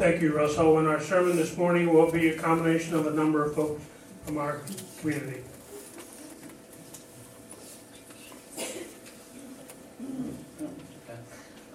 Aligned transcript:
Thank 0.00 0.22
you, 0.22 0.34
Russell. 0.34 0.78
And 0.78 0.88
our 0.88 0.98
sermon 0.98 1.36
this 1.36 1.58
morning 1.58 1.92
will 1.92 2.10
be 2.10 2.30
a 2.30 2.38
combination 2.38 2.94
of 2.94 3.06
a 3.06 3.10
number 3.10 3.44
of 3.44 3.54
folks 3.54 3.82
from 4.24 4.38
our 4.38 4.62
community. 4.98 5.42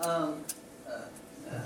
Um, 0.01 0.43
uh, 0.89 1.01
uh, 1.51 1.61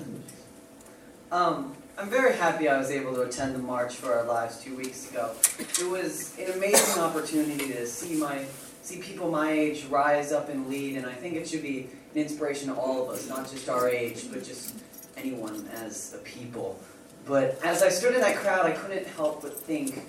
um, 1.31 1.77
I'm 1.97 2.09
very 2.09 2.35
happy 2.35 2.67
I 2.67 2.77
was 2.77 2.91
able 2.91 3.13
to 3.13 3.21
attend 3.21 3.55
the 3.55 3.59
March 3.59 3.95
for 3.95 4.13
Our 4.13 4.25
Lives 4.25 4.61
two 4.61 4.75
weeks 4.75 5.09
ago. 5.09 5.31
It 5.57 5.89
was 5.89 6.37
an 6.37 6.51
amazing 6.51 7.01
opportunity 7.01 7.69
to 7.69 7.87
see 7.87 8.15
my 8.15 8.43
see 8.81 8.99
people 8.99 9.31
my 9.31 9.49
age 9.49 9.85
rise 9.85 10.33
up 10.33 10.49
and 10.49 10.67
lead, 10.67 10.97
and 10.97 11.05
I 11.05 11.13
think 11.13 11.35
it 11.35 11.47
should 11.47 11.61
be 11.61 11.87
an 12.13 12.21
inspiration 12.21 12.67
to 12.67 12.75
all 12.75 13.01
of 13.01 13.09
us, 13.11 13.29
not 13.29 13.49
just 13.49 13.69
our 13.69 13.87
age, 13.87 14.25
but 14.29 14.43
just 14.43 14.75
anyone 15.19 15.67
as 15.73 16.13
a 16.15 16.17
people. 16.19 16.79
But 17.25 17.59
as 17.63 17.83
I 17.83 17.89
stood 17.89 18.15
in 18.15 18.21
that 18.21 18.37
crowd, 18.37 18.65
I 18.65 18.71
couldn't 18.71 19.05
help 19.07 19.41
but 19.41 19.53
think, 19.53 20.03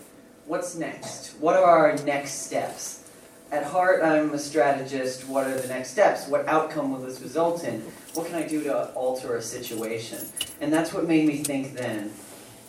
what's 0.46 0.74
next? 0.74 1.34
What 1.40 1.56
are 1.56 1.64
our 1.64 1.96
next 2.04 2.46
steps? 2.46 3.08
At 3.52 3.64
heart, 3.64 4.02
I'm 4.02 4.32
a 4.32 4.38
strategist. 4.38 5.28
What 5.28 5.46
are 5.46 5.58
the 5.58 5.68
next 5.68 5.90
steps? 5.90 6.28
What 6.28 6.46
outcome 6.46 6.92
will 6.92 7.00
this 7.00 7.20
result 7.20 7.64
in? 7.64 7.80
What 8.14 8.26
can 8.26 8.36
I 8.36 8.46
do 8.46 8.62
to 8.64 8.90
alter 8.92 9.36
a 9.36 9.42
situation? 9.42 10.18
And 10.60 10.72
that's 10.72 10.94
what 10.94 11.08
made 11.08 11.26
me 11.26 11.38
think 11.38 11.74
then. 11.74 12.12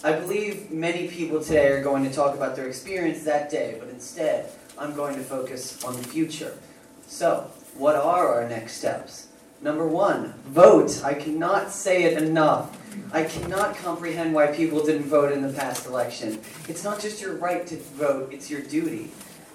I 0.03 0.13
believe 0.13 0.71
many 0.71 1.07
people 1.07 1.43
today 1.43 1.67
are 1.67 1.83
going 1.83 2.03
to 2.03 2.11
talk 2.11 2.35
about 2.35 2.55
their 2.55 2.67
experience 2.67 3.23
that 3.23 3.51
day, 3.51 3.77
but 3.79 3.89
instead, 3.89 4.49
I'm 4.75 4.95
going 4.95 5.15
to 5.15 5.21
focus 5.21 5.83
on 5.83 5.95
the 5.95 6.03
future. 6.03 6.57
So, 7.05 7.51
what 7.77 7.95
are 7.95 8.33
our 8.33 8.49
next 8.49 8.77
steps? 8.77 9.27
Number 9.61 9.87
one, 9.87 10.33
vote. 10.47 11.03
I 11.03 11.13
cannot 11.13 11.69
say 11.69 12.03
it 12.05 12.21
enough. 12.21 12.75
I 13.13 13.25
cannot 13.25 13.75
comprehend 13.75 14.33
why 14.33 14.47
people 14.47 14.83
didn't 14.83 15.03
vote 15.03 15.31
in 15.31 15.43
the 15.43 15.53
past 15.53 15.85
election. 15.85 16.39
It's 16.67 16.83
not 16.83 16.99
just 16.99 17.21
your 17.21 17.35
right 17.35 17.65
to 17.67 17.77
vote, 17.77 18.33
it's 18.33 18.49
your 18.49 18.61
duty. 18.61 19.11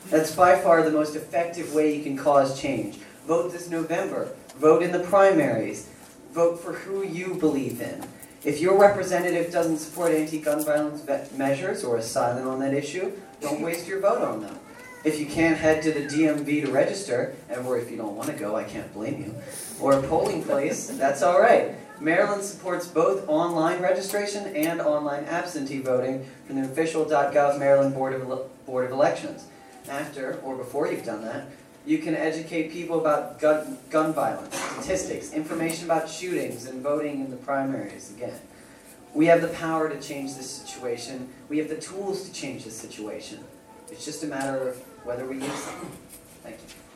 That's 0.09 0.35
by 0.35 0.61
far 0.61 0.85
the 0.85 0.93
most 0.93 1.17
effective 1.17 1.75
way 1.75 1.97
you 1.97 2.05
can 2.05 2.17
cause 2.17 2.61
change. 2.61 2.99
Vote 3.27 3.51
this 3.51 3.69
November. 3.69 4.33
Vote 4.59 4.85
in 4.85 4.93
the 4.93 5.01
primaries. 5.01 5.91
Vote 6.31 6.61
for 6.61 6.73
who 6.73 7.05
you 7.05 7.35
believe 7.35 7.81
in. 7.81 8.07
If 8.45 8.61
your 8.61 8.79
representative 8.79 9.53
doesn't 9.53 9.79
support 9.79 10.13
anti-gun 10.13 10.65
violence 10.65 11.05
measures 11.37 11.83
or 11.83 11.99
is 11.99 12.07
silent 12.07 12.47
on 12.47 12.61
that 12.61 12.75
issue, 12.75 13.11
don't 13.41 13.61
waste 13.61 13.89
your 13.89 13.99
vote 13.99 14.23
on 14.23 14.41
them. 14.41 14.57
If 15.05 15.21
you 15.21 15.27
can't 15.27 15.57
head 15.57 15.83
to 15.83 15.93
the 15.93 16.01
DMV 16.01 16.65
to 16.65 16.71
register, 16.71 17.37
or 17.65 17.79
if 17.79 17.91
you 17.91 17.97
don't 17.97 18.17
want 18.17 18.29
to 18.31 18.37
go, 18.37 18.57
I 18.57 18.65
can't 18.65 18.93
blame 18.93 19.23
you, 19.23 19.35
or 19.81 19.93
a 19.93 20.03
polling 20.03 20.43
place, 20.43 20.89
that's 20.89 21.23
all 21.23 21.41
right. 21.41 21.77
Maryland 22.01 22.43
supports 22.43 22.87
both 22.87 23.27
online 23.29 23.81
registration 23.81 24.55
and 24.55 24.81
online 24.81 25.25
absentee 25.25 25.79
voting 25.79 26.27
from 26.47 26.61
the 26.61 26.69
official.gov 26.69 27.59
Maryland 27.59 27.95
Board 27.95 28.13
of, 28.15 28.67
Board 28.67 28.85
of 28.85 28.91
Elections 28.91 29.47
after 29.89 30.39
or 30.41 30.57
before 30.57 30.91
you've 30.91 31.05
done 31.05 31.23
that, 31.23 31.47
you 31.87 31.99
can 31.99 32.15
educate 32.15 32.73
people 32.73 33.01
about 33.01 33.39
gun, 33.39 33.79
gun 33.91 34.13
violence, 34.13 34.57
statistics, 34.57 35.33
information 35.33 35.85
about 35.85 36.11
shootings, 36.11 36.67
and 36.67 36.83
voting 36.83 37.21
in 37.21 37.31
the 37.31 37.37
primaries 37.37 38.13
again. 38.15 38.39
We 39.15 39.27
have 39.27 39.41
the 39.41 39.49
power 39.49 39.89
to 39.89 40.01
change 40.01 40.35
this 40.35 40.51
situation. 40.51 41.29
We 41.49 41.59
have 41.59 41.69
the 41.69 41.77
tools 41.77 42.29
to 42.29 42.33
change 42.33 42.65
this 42.65 42.77
situation. 42.77 43.45
It's 43.91 44.05
just 44.05 44.25
a 44.25 44.27
matter 44.27 44.69
of 44.69 44.77
whether 45.05 45.27
we 45.27 45.37
use 45.37 45.65
them. 45.67 45.91
Thank 46.43 46.57
you. 46.59 46.87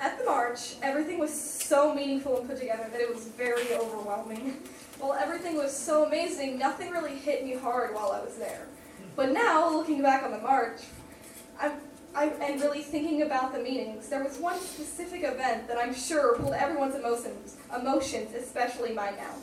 At 0.00 0.18
the 0.18 0.24
march, 0.24 0.76
everything 0.82 1.18
was 1.18 1.32
so 1.32 1.94
meaningful 1.94 2.38
and 2.38 2.48
put 2.48 2.58
together 2.58 2.88
that 2.90 3.00
it 3.00 3.14
was 3.14 3.24
very 3.24 3.74
overwhelming. 3.74 4.62
While 4.98 5.14
everything 5.14 5.56
was 5.56 5.76
so 5.76 6.06
amazing, 6.06 6.58
nothing 6.58 6.90
really 6.90 7.16
hit 7.16 7.44
me 7.44 7.54
hard 7.54 7.94
while 7.94 8.12
I 8.12 8.20
was 8.20 8.36
there. 8.36 8.66
But 9.16 9.32
now, 9.32 9.70
looking 9.70 10.02
back 10.02 10.22
on 10.22 10.30
the 10.30 10.38
march, 10.38 10.80
I'm, 11.60 11.72
I, 12.14 12.26
and 12.26 12.60
really 12.60 12.82
thinking 12.82 13.22
about 13.22 13.52
the 13.52 13.58
meanings, 13.58 14.08
there 14.08 14.22
was 14.22 14.38
one 14.38 14.58
specific 14.60 15.24
event 15.24 15.66
that 15.66 15.78
I'm 15.78 15.94
sure 15.94 16.36
pulled 16.36 16.54
everyone's 16.54 16.94
emotions, 16.94 17.56
emotions 17.76 18.34
especially 18.34 18.92
mine 18.92 19.14
now. 19.16 19.34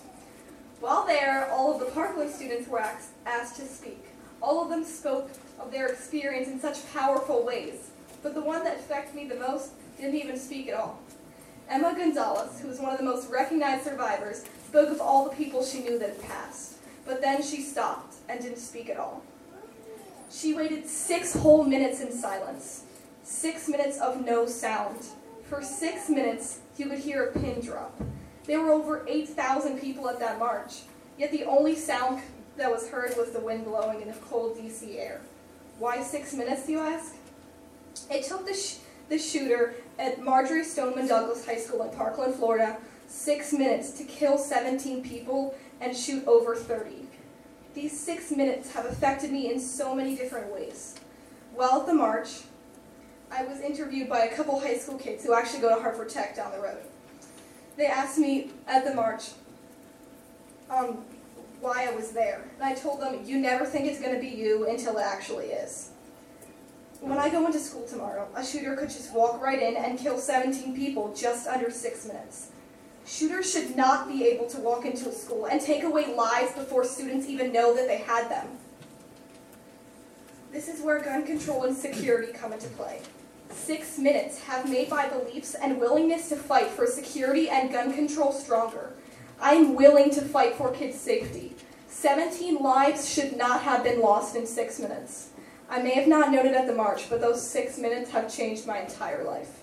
While 0.80 1.06
there, 1.06 1.50
all 1.52 1.74
of 1.74 1.80
the 1.80 1.88
Parkland 1.88 2.32
students 2.32 2.70
were 2.70 2.80
asked 2.80 3.56
to 3.58 3.68
speak. 3.68 4.06
All 4.42 4.64
of 4.64 4.70
them 4.70 4.86
spoke 4.86 5.30
of 5.60 5.72
their 5.72 5.88
experience 5.88 6.48
in 6.48 6.60
such 6.60 6.92
powerful 6.94 7.46
ways. 7.46 7.92
But 8.24 8.34
the 8.34 8.42
one 8.42 8.64
that 8.64 8.78
affected 8.78 9.16
me 9.16 9.28
the 9.28 9.36
most 9.36 9.72
didn't 9.98 10.16
even 10.16 10.40
speak 10.40 10.70
at 10.70 10.74
all. 10.74 11.00
Emma 11.70 11.94
Gonzalez, 11.96 12.60
who 12.62 12.68
was 12.68 12.80
one 12.80 12.92
of 12.92 12.98
the 12.98 13.04
most 13.04 13.30
recognized 13.30 13.84
survivors, 13.84 14.44
spoke 14.68 14.90
of 14.90 15.00
all 15.00 15.30
the 15.30 15.36
people 15.36 15.64
she 15.64 15.82
knew 15.82 16.00
that 16.00 16.10
had 16.10 16.22
passed. 16.24 16.78
But 17.06 17.22
then 17.22 17.44
she 17.44 17.62
stopped 17.62 18.16
and 18.30 18.42
didn't 18.42 18.58
speak 18.58 18.90
at 18.90 18.98
all. 18.98 19.24
She 20.32 20.54
waited 20.54 20.88
six 20.88 21.34
whole 21.34 21.66
minutes 21.66 22.00
in 22.00 22.12
silence, 22.12 22.84
six 23.22 23.68
minutes 23.68 23.98
of 24.00 24.26
no 24.26 24.46
sound. 24.46 25.06
For 25.50 25.62
six 25.62 26.10
minutes, 26.10 26.60
you 26.78 26.88
could 26.88 27.00
hear 27.00 27.26
a 27.26 27.32
pin 27.38 27.60
drop. 27.60 28.02
There 28.46 28.62
were 28.62 28.72
over 28.72 29.06
8,000 29.08 29.80
people 29.80 30.08
at 30.10 30.20
that 30.20 30.40
march, 30.40 30.84
yet 31.18 31.32
the 31.32 31.44
only 31.44 31.76
sound 31.76 32.22
that 32.56 32.72
was 32.72 32.90
heard 32.90 33.16
was 33.18 33.32
the 33.32 33.42
wind 33.42 33.66
blowing 33.66 34.02
in 34.02 34.08
the 34.08 34.14
cold 34.14 34.58
DC 34.58 34.98
air. 34.98 35.20
Why 35.80 36.02
six 36.02 36.34
minutes, 36.34 36.70
you 36.70 36.80
ask? 36.80 37.14
It 38.10 38.24
took 38.24 38.48
the, 38.48 38.54
sh- 38.54 38.78
the 39.10 39.18
shooter 39.18 39.76
at 40.00 40.22
Marjory 40.24 40.64
Stoneman 40.64 41.08
Douglas 41.08 41.46
High 41.46 41.58
School 41.58 41.84
in 41.84 41.96
Parkland, 41.96 42.36
Florida, 42.36 42.78
six 43.08 43.52
minutes 43.52 43.92
to 43.92 44.06
kill 44.06 44.38
17 44.38 45.04
people 45.04 45.56
and 45.82 45.96
shoot 45.96 46.26
over 46.26 46.56
30. 46.56 47.08
These 47.74 47.98
six 47.98 48.32
minutes 48.32 48.74
have 48.74 48.86
affected 48.86 49.32
me 49.32 49.52
in 49.52 49.60
so 49.60 49.96
many 49.96 50.16
different 50.16 50.52
ways. 50.52 50.96
While 51.54 51.82
at 51.82 51.88
the 51.88 51.94
march, 51.94 52.42
I 53.32 53.44
was 53.46 53.62
interviewed 53.62 54.10
by 54.10 54.26
a 54.26 54.36
couple 54.36 54.60
high 54.60 54.78
school 54.78 54.98
kids 54.98 55.24
who 55.24 55.34
actually 55.34 55.62
go 55.62 55.74
to 55.74 55.82
Harford 55.82 56.10
Tech 56.10 56.36
down 56.36 56.52
the 56.52 56.60
road. 56.60 56.80
They 57.78 57.86
asked 57.86 58.18
me 58.18 58.52
at 58.68 58.84
the 58.84 58.94
march 58.94 59.30
um, 60.70 61.06
why 61.62 61.88
I 61.90 61.96
was 61.96 62.12
there. 62.12 62.44
And 62.60 62.64
I 62.64 62.74
told 62.74 63.00
them, 63.00 63.24
you 63.24 63.38
never 63.38 63.66
think 63.66 63.86
it's 63.86 64.02
going 64.02 64.14
to 64.14 64.20
be 64.20 64.28
you 64.28 64.68
until 64.70 64.98
it 64.98 65.04
actually 65.04 65.48
is. 65.48 65.92
When 67.00 67.18
I 67.18 67.30
go 67.30 67.46
into 67.46 67.60
school 67.60 67.88
tomorrow, 67.88 68.28
a 68.36 68.46
shooter 68.46 68.76
could 68.76 68.90
just 68.90 69.14
walk 69.14 69.42
right 69.42 69.62
in 69.62 69.76
and 69.76 69.98
kill 69.98 70.18
17 70.18 70.76
people 70.76 71.14
just 71.16 71.48
under 71.48 71.72
six 71.72 72.06
minutes. 72.06 72.50
Shooters 73.06 73.52
should 73.52 73.76
not 73.76 74.08
be 74.08 74.26
able 74.26 74.48
to 74.48 74.60
walk 74.60 74.86
into 74.86 75.10
a 75.10 75.12
school 75.12 75.46
and 75.48 75.60
take 75.60 75.84
away 75.84 76.14
lives 76.14 76.54
before 76.54 76.84
students 76.84 77.28
even 77.28 77.52
know 77.52 77.76
that 77.76 77.88
they 77.88 77.98
had 77.98 78.30
them. 78.30 78.48
This 80.52 80.68
is 80.68 80.82
where 80.82 81.00
gun 81.00 81.26
control 81.26 81.64
and 81.64 81.76
security 81.76 82.32
come 82.34 82.54
into 82.54 82.68
play. 82.70 83.02
Six 83.50 83.98
minutes 83.98 84.40
have 84.44 84.70
made 84.70 84.90
my 84.90 85.08
beliefs 85.08 85.56
and 85.56 85.80
willingness 85.80 86.30
to 86.30 86.36
fight 86.36 86.68
for 86.68 86.88
security 86.88 87.50
and 87.50 87.72
gun 87.72 87.94
control 87.94 88.32
stronger. 88.32 88.94
I 89.40 89.54
am 89.54 89.76
willing 89.76 90.12
to 90.12 90.22
fight 90.22 90.56
for 90.56 90.72
kids' 90.72 91.00
safety. 91.00 91.56
17 91.88 92.58
lives 92.58 93.12
should 93.12 93.36
not 93.36 93.62
have 93.64 93.84
been 93.84 94.02
lost 94.02 94.36
in 94.36 94.46
six 94.46 94.80
minutes. 94.80 95.30
I 95.70 95.82
may 95.82 95.92
have 95.92 96.08
not 96.08 96.32
known 96.32 96.46
it 96.46 96.54
at 96.54 96.68
the 96.68 96.76
march, 96.76 97.10
but 97.10 97.22
those 97.22 97.42
six 97.42 97.78
minutes 97.78 98.12
have 98.12 98.34
changed 98.34 98.68
my 98.68 98.80
entire 98.80 99.24
life. 99.24 99.62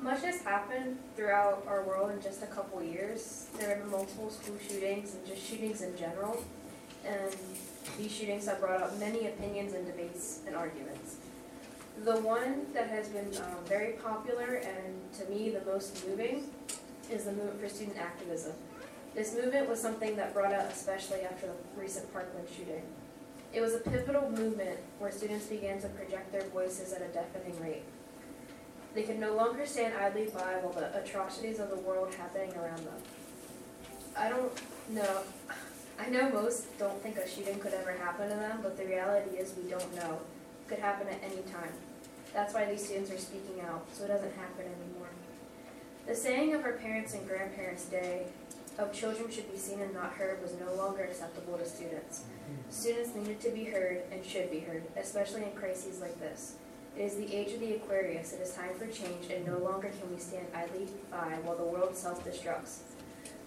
Much 0.00 0.22
has 0.22 0.40
happened 0.78 0.98
throughout 1.16 1.64
our 1.66 1.82
world 1.84 2.10
in 2.10 2.20
just 2.20 2.42
a 2.42 2.46
couple 2.46 2.82
years. 2.82 3.48
There 3.58 3.68
have 3.68 3.78
been 3.80 3.90
multiple 3.90 4.30
school 4.30 4.56
shootings 4.68 5.14
and 5.14 5.26
just 5.26 5.42
shootings 5.42 5.82
in 5.82 5.96
general. 5.96 6.42
And 7.04 7.34
these 7.96 8.12
shootings 8.12 8.46
have 8.46 8.60
brought 8.60 8.82
up 8.82 8.98
many 8.98 9.26
opinions 9.28 9.74
and 9.74 9.86
debates 9.86 10.40
and 10.46 10.54
arguments. 10.54 11.16
The 12.04 12.20
one 12.20 12.66
that 12.74 12.88
has 12.88 13.08
been 13.08 13.28
um, 13.38 13.64
very 13.66 13.94
popular 13.94 14.56
and 14.56 15.12
to 15.18 15.24
me 15.28 15.50
the 15.50 15.64
most 15.64 16.06
moving 16.06 16.44
is 17.10 17.24
the 17.24 17.32
movement 17.32 17.60
for 17.60 17.68
student 17.68 17.98
activism. 17.98 18.52
This 19.14 19.34
movement 19.34 19.68
was 19.68 19.80
something 19.80 20.14
that 20.16 20.32
brought 20.32 20.52
out 20.52 20.70
especially 20.70 21.22
after 21.22 21.46
the 21.46 21.80
recent 21.80 22.12
Parkland 22.12 22.46
shooting. 22.56 22.82
It 23.52 23.62
was 23.62 23.74
a 23.74 23.78
pivotal 23.78 24.30
movement 24.30 24.78
where 24.98 25.10
students 25.10 25.46
began 25.46 25.80
to 25.80 25.88
project 25.88 26.30
their 26.30 26.44
voices 26.50 26.92
at 26.92 27.00
a 27.00 27.08
deafening 27.08 27.58
rate. 27.60 27.82
They 28.98 29.04
can 29.04 29.20
no 29.20 29.36
longer 29.36 29.64
stand 29.64 29.94
idly 29.96 30.24
by 30.24 30.58
while 30.58 30.72
the 30.72 30.90
atrocities 31.00 31.60
of 31.60 31.70
the 31.70 31.76
world 31.76 32.12
happening 32.14 32.52
around 32.56 32.78
them. 32.78 32.98
I 34.16 34.28
don't 34.28 34.50
know. 34.88 35.20
I 36.00 36.08
know 36.08 36.28
most 36.30 36.76
don't 36.80 37.00
think 37.00 37.16
a 37.16 37.28
shooting 37.28 37.60
could 37.60 37.74
ever 37.74 37.92
happen 37.92 38.28
to 38.28 38.34
them, 38.34 38.58
but 38.60 38.76
the 38.76 38.84
reality 38.84 39.36
is 39.36 39.54
we 39.56 39.70
don't 39.70 39.94
know. 39.94 40.18
It 40.64 40.68
could 40.68 40.80
happen 40.80 41.06
at 41.06 41.22
any 41.22 41.42
time. 41.42 41.70
That's 42.34 42.52
why 42.52 42.64
these 42.64 42.84
students 42.84 43.12
are 43.12 43.18
speaking 43.18 43.60
out, 43.60 43.86
so 43.92 44.02
it 44.02 44.08
doesn't 44.08 44.34
happen 44.34 44.64
anymore. 44.66 45.10
The 46.08 46.16
saying 46.16 46.54
of 46.54 46.64
our 46.64 46.72
parents' 46.72 47.14
and 47.14 47.24
grandparents' 47.24 47.84
day 47.84 48.26
of 48.78 48.92
children 48.92 49.30
should 49.30 49.48
be 49.52 49.58
seen 49.58 49.80
and 49.80 49.94
not 49.94 50.14
heard 50.14 50.42
was 50.42 50.54
no 50.58 50.74
longer 50.74 51.04
acceptable 51.04 51.56
to 51.56 51.66
students. 51.66 52.22
Mm-hmm. 52.22 52.70
Students 52.72 53.14
needed 53.14 53.40
to 53.42 53.50
be 53.50 53.66
heard 53.66 54.02
and 54.10 54.26
should 54.26 54.50
be 54.50 54.58
heard, 54.58 54.82
especially 54.96 55.44
in 55.44 55.52
crises 55.52 56.00
like 56.00 56.18
this. 56.18 56.56
It 56.98 57.02
is 57.02 57.14
the 57.14 57.32
age 57.32 57.52
of 57.52 57.60
the 57.60 57.74
Aquarius. 57.74 58.32
It 58.32 58.40
is 58.40 58.54
time 58.54 58.74
for 58.76 58.86
change, 58.88 59.30
and 59.30 59.46
no 59.46 59.58
longer 59.58 59.88
can 59.88 60.12
we 60.12 60.18
stand 60.18 60.48
idly 60.52 60.88
by 61.12 61.38
while 61.44 61.54
the 61.54 61.62
world 61.62 61.96
self-destructs. 61.96 62.78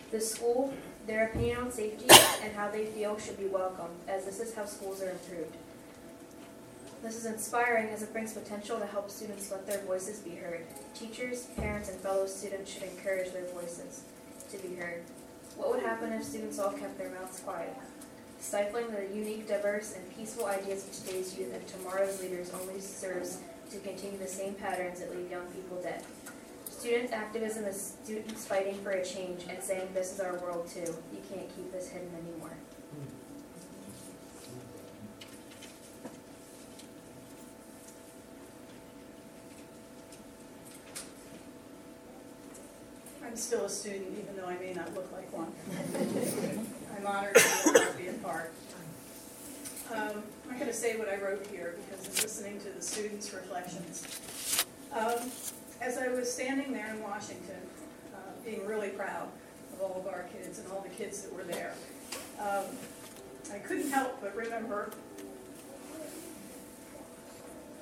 The 0.09 0.21
school, 0.21 0.73
their 1.05 1.27
opinion 1.27 1.57
on 1.57 1.69
safety 1.69 2.05
and 2.41 2.55
how 2.55 2.71
they 2.71 2.85
feel 2.85 3.19
should 3.19 3.37
be 3.37 3.47
welcomed, 3.47 3.93
as 4.07 4.23
this 4.23 4.39
is 4.39 4.55
how 4.55 4.63
schools 4.63 5.01
are 5.01 5.09
improved. 5.09 5.57
This 7.03 7.17
is 7.17 7.25
inspiring 7.25 7.89
as 7.89 8.03
it 8.03 8.13
brings 8.13 8.31
potential 8.31 8.79
to 8.79 8.85
help 8.85 9.09
students 9.09 9.51
let 9.51 9.67
their 9.67 9.81
voices 9.81 10.19
be 10.19 10.35
heard. 10.35 10.65
Teachers, 10.95 11.47
parents, 11.57 11.89
and 11.89 11.99
fellow 11.99 12.27
students 12.27 12.71
should 12.71 12.83
encourage 12.83 13.33
their 13.33 13.47
voices 13.47 14.03
to 14.49 14.57
be 14.59 14.75
heard. 14.75 15.01
What 15.57 15.71
would 15.71 15.83
happen 15.83 16.13
if 16.13 16.23
students 16.23 16.57
all 16.57 16.71
kept 16.71 16.97
their 16.97 17.09
mouths 17.09 17.41
quiet? 17.41 17.75
Stifling 18.41 18.87
the 18.89 19.15
unique, 19.15 19.47
diverse, 19.47 19.93
and 19.95 20.17
peaceful 20.17 20.47
ideas 20.47 20.83
of 20.87 21.05
today's 21.05 21.37
youth 21.37 21.53
and 21.53 21.65
tomorrow's 21.67 22.19
leaders 22.23 22.51
only 22.59 22.81
serves 22.81 23.37
to 23.69 23.77
continue 23.77 24.17
the 24.17 24.27
same 24.27 24.55
patterns 24.55 24.99
that 24.99 25.15
leave 25.15 25.29
young 25.29 25.45
people 25.47 25.79
dead. 25.79 26.03
Student 26.67 27.13
activism 27.13 27.65
is 27.65 27.97
students 28.03 28.47
fighting 28.47 28.79
for 28.81 28.89
a 28.89 29.05
change 29.05 29.43
and 29.47 29.61
saying 29.61 29.89
this 29.93 30.11
is 30.11 30.19
our 30.19 30.37
world 30.39 30.67
too. 30.67 30.79
You 30.79 31.21
can't 31.31 31.55
keep 31.55 31.71
this 31.71 31.89
hidden 31.89 32.09
anymore. 32.15 32.57
I'm 43.23 43.35
still 43.35 43.65
a 43.65 43.69
student, 43.69 44.07
even 44.19 44.35
though 44.35 44.47
I 44.47 44.57
may 44.57 44.73
not 44.73 44.95
look 44.95 45.11
like 45.11 45.31
one. 45.31 46.67
I'm 47.01 47.07
honored 47.07 47.35
to 47.35 47.73
be 47.73 47.79
able 47.79 47.91
to 47.91 47.97
be 47.97 48.07
a 48.09 48.13
part. 48.13 48.51
Um, 49.91 50.21
I'm 50.49 50.55
going 50.57 50.67
to 50.67 50.73
say 50.73 50.99
what 50.99 51.09
I 51.09 51.15
wrote 51.15 51.47
here 51.47 51.75
because 51.89 52.05
I'm 52.05 52.13
listening 52.21 52.59
to 52.59 52.69
the 52.69 52.81
students' 52.81 53.33
reflections. 53.33 54.65
Um, 54.93 55.31
As 55.81 55.97
I 55.97 56.09
was 56.09 56.31
standing 56.31 56.71
there 56.71 56.93
in 56.93 57.01
Washington, 57.01 57.57
uh, 58.13 58.17
being 58.45 58.67
really 58.67 58.89
proud 58.89 59.29
of 59.73 59.81
all 59.81 59.99
of 59.99 60.13
our 60.13 60.27
kids 60.31 60.59
and 60.59 60.71
all 60.71 60.81
the 60.81 60.89
kids 60.89 61.23
that 61.23 61.33
were 61.33 61.43
there, 61.43 61.73
um, 62.39 62.65
I 63.51 63.57
couldn't 63.57 63.89
help 63.89 64.21
but 64.21 64.35
remember, 64.35 64.91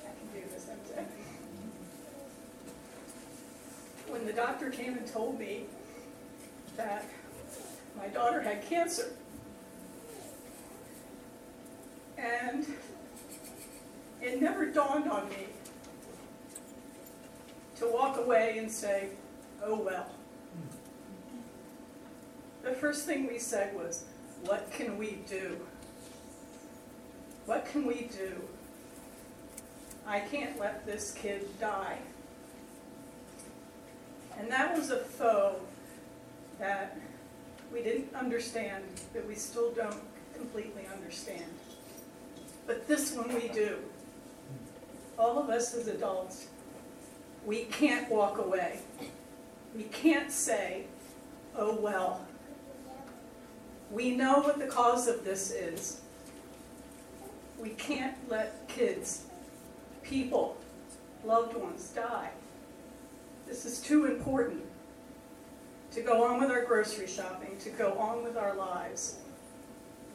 I 0.00 0.06
can 0.06 0.40
do 0.40 0.48
this, 0.50 0.66
I'm 0.70 1.04
when 4.10 4.24
the 4.24 4.32
doctor 4.32 4.70
came 4.70 4.96
and 4.96 5.06
told 5.06 5.38
me 5.38 5.64
that 6.78 7.04
my 7.96 8.08
daughter 8.08 8.40
had 8.40 8.64
cancer. 8.66 9.12
And 12.18 12.66
it 14.20 14.40
never 14.40 14.66
dawned 14.66 15.10
on 15.10 15.28
me 15.30 15.46
to 17.76 17.86
walk 17.86 18.18
away 18.18 18.58
and 18.58 18.70
say, 18.70 19.08
oh 19.64 19.76
well. 19.76 20.10
The 22.62 22.72
first 22.72 23.06
thing 23.06 23.26
we 23.26 23.38
said 23.38 23.74
was, 23.74 24.04
what 24.44 24.70
can 24.70 24.98
we 24.98 25.18
do? 25.28 25.58
What 27.46 27.64
can 27.66 27.86
we 27.86 28.08
do? 28.12 28.42
I 30.06 30.20
can't 30.20 30.58
let 30.58 30.84
this 30.84 31.12
kid 31.12 31.46
die. 31.58 31.98
And 34.38 34.50
that 34.50 34.76
was 34.76 34.90
a 34.90 34.98
foe 34.98 35.56
that 36.58 36.98
we 37.72 37.82
didn't 37.82 38.14
understand, 38.14 38.84
that 39.12 39.26
we 39.26 39.34
still 39.34 39.72
don't 39.72 40.02
completely 40.36 40.86
understand. 40.92 41.44
But 42.66 42.86
this 42.88 43.12
one 43.12 43.32
we 43.34 43.48
do. 43.48 43.78
All 45.18 45.38
of 45.38 45.50
us 45.50 45.74
as 45.74 45.86
adults, 45.86 46.46
we 47.44 47.64
can't 47.64 48.10
walk 48.10 48.38
away. 48.38 48.80
We 49.76 49.84
can't 49.84 50.30
say, 50.30 50.84
oh 51.56 51.76
well. 51.76 52.26
We 53.90 54.16
know 54.16 54.40
what 54.40 54.58
the 54.58 54.66
cause 54.66 55.08
of 55.08 55.24
this 55.24 55.50
is. 55.50 56.00
We 57.58 57.70
can't 57.70 58.16
let 58.30 58.68
kids, 58.68 59.24
people, 60.02 60.56
loved 61.24 61.56
ones 61.56 61.88
die. 61.88 62.30
This 63.46 63.64
is 63.64 63.80
too 63.80 64.06
important 64.06 64.62
to 65.92 66.00
go 66.00 66.24
on 66.24 66.40
with 66.40 66.50
our 66.50 66.64
grocery 66.64 67.06
shopping, 67.06 67.56
to 67.60 67.70
go 67.70 67.92
on 67.98 68.22
with 68.22 68.36
our 68.36 68.54
lives. 68.54 69.16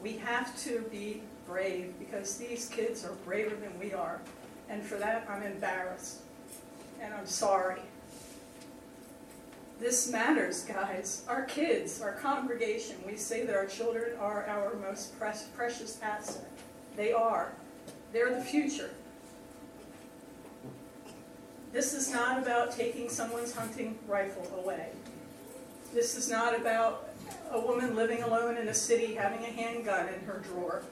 We 0.02 0.16
have 0.18 0.56
to 0.64 0.80
be 0.90 1.22
brave 1.46 1.94
because 1.98 2.36
these 2.36 2.68
kids 2.68 3.04
are 3.04 3.12
braver 3.24 3.56
than 3.56 3.78
we 3.78 3.92
are. 3.92 4.20
And 4.68 4.82
for 4.82 4.96
that, 4.96 5.26
I'm 5.28 5.42
embarrassed. 5.42 6.20
And 7.00 7.12
I'm 7.14 7.26
sorry. 7.26 7.80
This 9.78 10.10
matters, 10.10 10.64
guys. 10.64 11.24
Our 11.28 11.44
kids, 11.44 12.00
our 12.00 12.12
congregation, 12.12 12.96
we 13.06 13.16
say 13.16 13.44
that 13.44 13.54
our 13.54 13.66
children 13.66 14.16
are 14.18 14.46
our 14.46 14.74
most 14.76 15.18
pre- 15.18 15.30
precious 15.54 16.00
asset. 16.02 16.50
They 16.96 17.12
are. 17.12 17.52
They're 18.12 18.34
the 18.34 18.44
future. 18.44 18.90
This 21.72 21.92
is 21.92 22.10
not 22.10 22.42
about 22.42 22.72
taking 22.72 23.10
someone's 23.10 23.54
hunting 23.54 23.98
rifle 24.08 24.50
away. 24.58 24.88
This 25.96 26.14
is 26.14 26.28
not 26.28 26.54
about 26.54 27.08
a 27.50 27.58
woman 27.58 27.96
living 27.96 28.22
alone 28.22 28.58
in 28.58 28.68
a 28.68 28.74
city 28.74 29.14
having 29.14 29.42
a 29.46 29.50
handgun 29.50 30.08
in 30.08 30.20
her 30.26 30.42
drawer. 30.44 30.82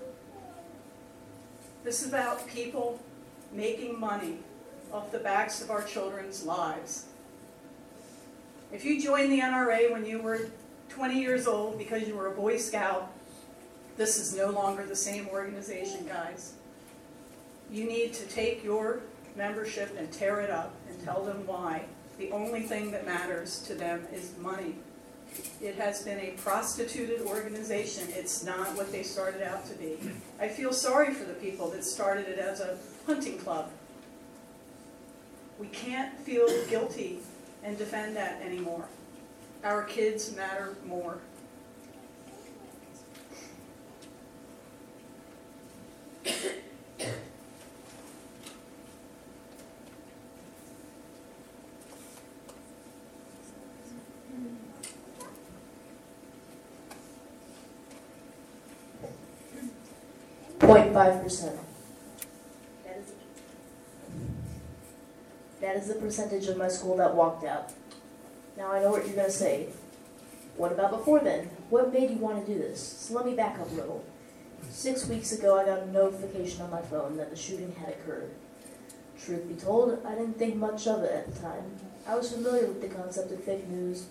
This 1.84 2.00
is 2.00 2.08
about 2.08 2.48
people 2.48 2.98
making 3.52 4.00
money 4.00 4.38
off 4.90 5.12
the 5.12 5.18
backs 5.18 5.60
of 5.60 5.70
our 5.70 5.82
children's 5.82 6.44
lives. 6.44 7.04
If 8.72 8.82
you 8.82 8.98
joined 8.98 9.30
the 9.30 9.40
NRA 9.40 9.92
when 9.92 10.06
you 10.06 10.22
were 10.22 10.48
20 10.88 11.20
years 11.20 11.46
old 11.46 11.76
because 11.76 12.08
you 12.08 12.16
were 12.16 12.28
a 12.28 12.34
Boy 12.34 12.56
Scout, 12.56 13.12
this 13.98 14.18
is 14.18 14.34
no 14.34 14.48
longer 14.48 14.86
the 14.86 14.96
same 14.96 15.28
organization, 15.28 16.06
guys. 16.06 16.54
You 17.70 17.84
need 17.84 18.14
to 18.14 18.24
take 18.24 18.64
your 18.64 19.00
membership 19.36 19.94
and 19.98 20.10
tear 20.10 20.40
it 20.40 20.48
up 20.48 20.74
and 20.88 21.04
tell 21.04 21.22
them 21.22 21.46
why. 21.46 21.84
The 22.16 22.30
only 22.30 22.62
thing 22.62 22.90
that 22.92 23.04
matters 23.04 23.62
to 23.66 23.74
them 23.74 24.06
is 24.10 24.32
money. 24.40 24.76
It 25.60 25.76
has 25.76 26.02
been 26.02 26.18
a 26.18 26.32
prostituted 26.32 27.22
organization. 27.22 28.08
It's 28.10 28.44
not 28.44 28.76
what 28.76 28.92
they 28.92 29.02
started 29.02 29.42
out 29.42 29.66
to 29.66 29.74
be. 29.74 29.98
I 30.40 30.48
feel 30.48 30.72
sorry 30.72 31.12
for 31.14 31.24
the 31.24 31.34
people 31.34 31.70
that 31.70 31.84
started 31.84 32.28
it 32.28 32.38
as 32.38 32.60
a 32.60 32.78
hunting 33.06 33.38
club. 33.38 33.70
We 35.58 35.68
can't 35.68 36.18
feel 36.20 36.46
guilty 36.68 37.20
and 37.62 37.78
defend 37.78 38.16
that 38.16 38.42
anymore. 38.42 38.86
Our 39.62 39.84
kids 39.84 40.34
matter 40.36 40.76
more. 40.86 41.18
Point 60.74 60.92
five 60.92 61.22
percent. 61.22 61.56
That 62.84 62.96
is, 62.96 63.12
that 65.60 65.76
is 65.76 65.86
the 65.86 65.94
percentage 65.94 66.48
of 66.48 66.56
my 66.56 66.66
school 66.66 66.96
that 66.96 67.14
walked 67.14 67.44
out. 67.44 67.72
Now 68.56 68.72
I 68.72 68.80
know 68.80 68.90
what 68.90 69.06
you're 69.06 69.14
gonna 69.14 69.30
say. 69.30 69.68
What 70.56 70.72
about 70.72 70.90
before 70.90 71.20
then? 71.20 71.48
What 71.70 71.92
made 71.92 72.10
you 72.10 72.16
want 72.16 72.44
to 72.44 72.52
do 72.52 72.58
this? 72.58 72.82
So 72.82 73.14
let 73.14 73.24
me 73.24 73.36
back 73.36 73.60
up 73.60 73.70
a 73.70 73.74
little. 73.74 74.04
Six 74.68 75.06
weeks 75.06 75.30
ago, 75.30 75.56
I 75.56 75.64
got 75.64 75.82
a 75.82 75.92
notification 75.92 76.62
on 76.62 76.72
my 76.72 76.82
phone 76.82 77.16
that 77.18 77.30
the 77.30 77.36
shooting 77.36 77.72
had 77.78 77.90
occurred. 77.90 78.32
Truth 79.24 79.48
be 79.48 79.54
told, 79.54 80.04
I 80.04 80.16
didn't 80.16 80.38
think 80.38 80.56
much 80.56 80.88
of 80.88 81.04
it 81.04 81.12
at 81.12 81.32
the 81.32 81.40
time. 81.40 81.64
I 82.04 82.16
was 82.16 82.32
familiar 82.32 82.66
with 82.66 82.80
the 82.80 82.88
concept 82.88 83.30
of 83.30 83.44
fake 83.44 83.68
news, 83.68 84.06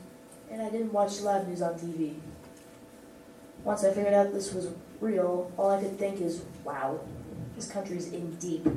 and 0.49 0.61
I 0.61 0.69
didn't 0.69 0.93
watch 0.93 1.19
live 1.19 1.45
news 1.45 1.61
on 1.61 1.73
TV. 1.73 2.15
Once 3.63 3.83
I 3.83 3.93
figured 3.93 4.13
out 4.13 4.33
this 4.33 4.53
was 4.53 4.69
real, 4.99 5.51
all 5.57 5.71
I 5.71 5.81
could 5.81 5.97
think 5.97 6.19
is, 6.19 6.43
wow, 6.65 6.99
this 7.55 7.69
country's 7.69 8.11
in 8.11 8.35
deep. 8.35 8.67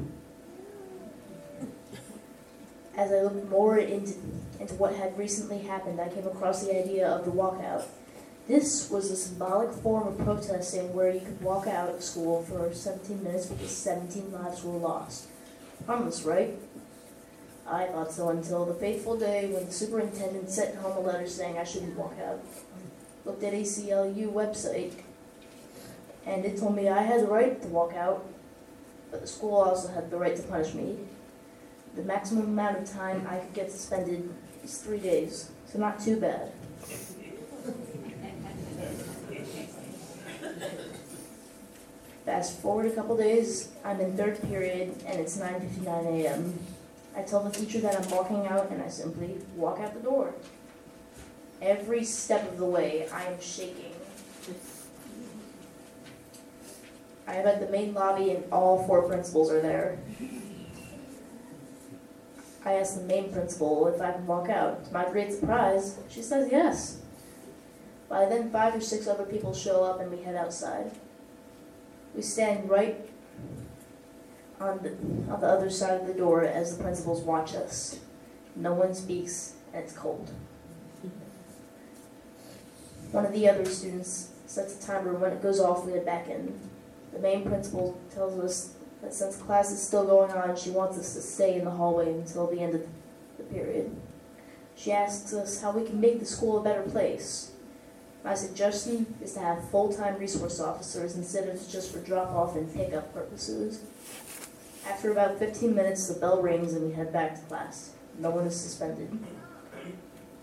As 2.96 3.12
I 3.12 3.22
looked 3.22 3.50
more 3.50 3.78
into, 3.78 4.14
into 4.60 4.74
what 4.74 4.94
had 4.94 5.18
recently 5.18 5.58
happened, 5.58 6.00
I 6.00 6.08
came 6.08 6.26
across 6.26 6.64
the 6.64 6.78
idea 6.78 7.08
of 7.08 7.24
the 7.24 7.32
walkout. 7.32 7.84
This 8.46 8.88
was 8.88 9.10
a 9.10 9.16
symbolic 9.16 9.72
form 9.72 10.06
of 10.06 10.18
protesting 10.18 10.94
where 10.94 11.10
you 11.10 11.20
could 11.20 11.40
walk 11.40 11.66
out 11.66 11.88
of 11.88 12.02
school 12.02 12.42
for 12.44 12.72
17 12.72 13.22
minutes 13.24 13.46
because 13.46 13.76
17 13.76 14.30
lives 14.30 14.62
were 14.62 14.78
lost. 14.78 15.26
Harmless, 15.86 16.22
right? 16.22 16.54
I 17.68 17.86
thought 17.86 18.12
so 18.12 18.28
until 18.28 18.64
the 18.64 18.74
fateful 18.74 19.18
day 19.18 19.50
when 19.50 19.66
the 19.66 19.72
superintendent 19.72 20.48
sent 20.48 20.76
home 20.76 20.96
a 20.96 21.00
letter 21.00 21.26
saying 21.26 21.58
I 21.58 21.64
shouldn't 21.64 21.96
walk 21.96 22.14
out. 22.24 22.40
Looked 23.26 23.42
at 23.42 23.54
ACLU 23.54 24.32
website, 24.32 24.92
and 26.24 26.44
it 26.44 26.58
told 26.58 26.76
me 26.76 26.88
I 26.88 27.02
had 27.02 27.22
the 27.22 27.26
right 27.26 27.60
to 27.60 27.68
walk 27.68 27.92
out, 27.92 28.24
but 29.10 29.20
the 29.20 29.26
school 29.26 29.56
also 29.56 29.88
had 29.88 30.12
the 30.12 30.16
right 30.16 30.36
to 30.36 30.42
punish 30.42 30.74
me. 30.74 30.96
The 31.96 32.02
maximum 32.04 32.44
amount 32.44 32.78
of 32.78 32.88
time 32.88 33.26
I 33.28 33.38
could 33.38 33.52
get 33.52 33.72
suspended 33.72 34.32
is 34.62 34.78
three 34.78 35.00
days, 35.00 35.50
so 35.66 35.80
not 35.80 35.98
too 35.98 36.20
bad. 36.20 36.52
Fast 42.24 42.58
forward 42.60 42.86
a 42.86 42.90
couple 42.90 43.16
days, 43.16 43.70
I'm 43.84 44.00
in 44.00 44.16
third 44.16 44.40
period 44.42 45.02
and 45.04 45.18
it's 45.18 45.36
9:59 45.36 46.06
a.m. 46.06 46.58
I 47.16 47.22
tell 47.22 47.42
the 47.42 47.50
teacher 47.50 47.80
that 47.80 48.00
I'm 48.00 48.08
walking 48.10 48.46
out 48.46 48.70
and 48.70 48.80
I 48.80 48.88
simply 48.88 49.38
walk 49.56 49.80
out 49.80 49.94
the 49.94 50.00
door. 50.00 50.32
Every 51.62 52.04
step 52.04 52.50
of 52.50 52.58
the 52.58 52.66
way, 52.66 53.08
I 53.12 53.24
am 53.24 53.40
shaking. 53.40 53.92
I 57.26 57.36
am 57.36 57.46
at 57.46 57.60
the 57.60 57.68
main 57.68 57.92
lobby 57.92 58.30
and 58.30 58.44
all 58.52 58.86
four 58.86 59.02
principals 59.02 59.50
are 59.50 59.60
there. 59.60 59.98
I 62.64 62.74
ask 62.74 62.96
the 62.96 63.04
main 63.04 63.32
principal 63.32 63.88
if 63.88 64.00
I 64.00 64.12
can 64.12 64.26
walk 64.26 64.48
out. 64.48 64.84
To 64.86 64.92
my 64.92 65.08
great 65.08 65.32
surprise, 65.32 65.98
she 66.08 66.22
says 66.22 66.48
yes. 66.50 66.98
By 68.08 68.26
then, 68.26 68.50
five 68.50 68.74
or 68.74 68.80
six 68.80 69.06
other 69.06 69.24
people 69.24 69.54
show 69.54 69.82
up 69.82 70.00
and 70.00 70.10
we 70.10 70.22
head 70.22 70.36
outside. 70.36 70.92
We 72.14 72.22
stand 72.22 72.70
right 72.70 73.08
on 74.60 74.78
the, 74.82 74.90
on 75.32 75.40
the 75.40 75.46
other 75.46 75.70
side 75.70 76.00
of 76.00 76.06
the 76.06 76.14
door 76.14 76.44
as 76.44 76.76
the 76.76 76.82
principals 76.82 77.22
watch 77.22 77.54
us. 77.54 78.00
No 78.54 78.72
one 78.72 78.94
speaks, 78.94 79.54
and 79.72 79.84
it's 79.84 79.92
cold. 79.92 80.30
One 83.16 83.24
of 83.24 83.32
the 83.32 83.48
other 83.48 83.64
students 83.64 84.28
sets 84.44 84.76
a 84.76 84.86
timer 84.86 85.14
when 85.14 85.32
it 85.32 85.42
goes 85.42 85.58
off, 85.58 85.86
we 85.86 85.92
head 85.92 86.04
back 86.04 86.28
in. 86.28 86.52
The 87.14 87.18
main 87.18 87.46
principal 87.46 87.98
tells 88.14 88.38
us 88.38 88.74
that 89.00 89.14
since 89.14 89.38
class 89.38 89.72
is 89.72 89.82
still 89.82 90.04
going 90.04 90.32
on, 90.32 90.54
she 90.54 90.68
wants 90.68 90.98
us 90.98 91.14
to 91.14 91.22
stay 91.22 91.58
in 91.58 91.64
the 91.64 91.70
hallway 91.70 92.12
until 92.12 92.46
the 92.46 92.60
end 92.60 92.74
of 92.74 92.86
the 93.38 93.44
period. 93.44 93.96
She 94.74 94.92
asks 94.92 95.32
us 95.32 95.62
how 95.62 95.70
we 95.70 95.86
can 95.86 95.98
make 95.98 96.20
the 96.20 96.26
school 96.26 96.58
a 96.58 96.62
better 96.62 96.82
place. 96.82 97.52
My 98.22 98.34
suggestion 98.34 99.06
is 99.22 99.32
to 99.32 99.40
have 99.40 99.70
full-time 99.70 100.18
resource 100.18 100.60
officers 100.60 101.16
instead 101.16 101.48
of 101.48 101.66
just 101.70 101.94
for 101.94 102.00
drop-off 102.00 102.54
and 102.54 102.70
pick-up 102.70 103.14
purposes. 103.14 103.80
After 104.86 105.10
about 105.10 105.38
15 105.38 105.74
minutes, 105.74 106.06
the 106.06 106.20
bell 106.20 106.42
rings 106.42 106.74
and 106.74 106.86
we 106.86 106.92
head 106.92 107.14
back 107.14 107.36
to 107.36 107.40
class. 107.46 107.92
No 108.18 108.28
one 108.28 108.46
is 108.46 108.60
suspended. 108.60 109.08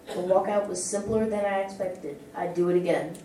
The 0.08 0.20
walkout 0.20 0.68
was 0.68 0.84
simpler 0.84 1.28
than 1.28 1.46
I 1.46 1.62
expected. 1.62 2.20
I'd 2.36 2.54
do 2.54 2.70
it 2.70 2.78
again. 2.78 3.18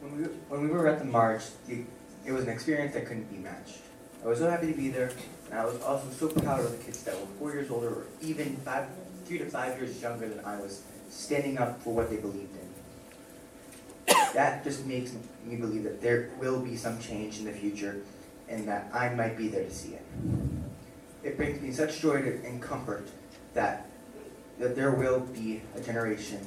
When 0.00 0.16
we, 0.16 0.24
when 0.48 0.62
we 0.62 0.68
were 0.68 0.86
at 0.88 0.98
the 1.00 1.04
march, 1.04 1.42
the, 1.66 1.84
it 2.24 2.32
was 2.32 2.44
an 2.44 2.50
experience 2.50 2.94
that 2.94 3.06
couldn't 3.06 3.30
be 3.30 3.36
matched. 3.36 3.78
I 4.24 4.28
was 4.28 4.38
so 4.38 4.48
happy 4.48 4.68
to 4.68 4.76
be 4.76 4.88
there, 4.88 5.10
and 5.50 5.58
I 5.58 5.64
was 5.64 5.80
also 5.82 6.08
so 6.10 6.28
proud 6.28 6.60
of 6.60 6.70
the 6.70 6.82
kids 6.82 7.02
that 7.02 7.18
were 7.18 7.26
four 7.38 7.52
years 7.52 7.70
older 7.70 7.88
or 7.88 8.06
even 8.22 8.56
five, 8.58 8.86
three 9.26 9.38
to 9.38 9.46
five 9.50 9.76
years 9.76 10.00
younger 10.00 10.28
than 10.28 10.44
I 10.44 10.60
was, 10.60 10.82
standing 11.10 11.58
up 11.58 11.82
for 11.82 11.92
what 11.92 12.08
they 12.08 12.16
believed 12.16 12.54
in. 12.54 12.61
That 14.34 14.64
just 14.64 14.86
makes 14.86 15.12
me 15.44 15.56
believe 15.56 15.84
that 15.84 16.00
there 16.00 16.30
will 16.38 16.60
be 16.60 16.76
some 16.76 16.98
change 17.00 17.38
in 17.38 17.44
the 17.44 17.52
future, 17.52 18.02
and 18.48 18.66
that 18.68 18.90
I 18.92 19.14
might 19.14 19.36
be 19.36 19.48
there 19.48 19.64
to 19.64 19.70
see 19.70 19.94
it. 19.94 20.04
It 21.22 21.36
brings 21.36 21.60
me 21.60 21.72
such 21.72 22.00
joy 22.00 22.16
and 22.44 22.60
comfort 22.60 23.08
that 23.54 23.88
that 24.58 24.76
there 24.76 24.92
will 24.92 25.20
be 25.20 25.62
a 25.74 25.80
generation 25.80 26.40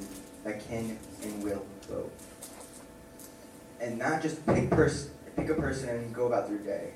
that 0.44 0.66
can 0.66 0.98
and 1.22 1.42
will 1.42 1.64
vote 1.88 2.12
and 3.80 3.98
not 3.98 4.22
just 4.22 4.44
pick 4.46 4.70
pers- 4.70 5.10
pick 5.36 5.48
a 5.48 5.54
person 5.54 5.88
and 5.88 6.14
go 6.14 6.26
about 6.26 6.48
their 6.48 6.58
day. 6.58 6.90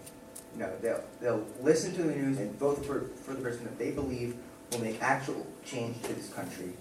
No, 0.56 0.70
they'll 0.80 1.04
they'll 1.20 1.46
listen 1.60 1.94
to 1.94 2.02
the 2.02 2.14
news 2.14 2.38
and 2.38 2.58
vote 2.58 2.84
for, 2.84 3.10
for 3.22 3.34
the 3.34 3.40
person 3.40 3.64
that 3.64 3.78
they 3.78 3.90
believe 3.90 4.36
will 4.72 4.80
make 4.80 5.02
actual 5.02 5.46
change 5.64 6.00
to 6.02 6.14
this 6.14 6.32
country. 6.32 6.72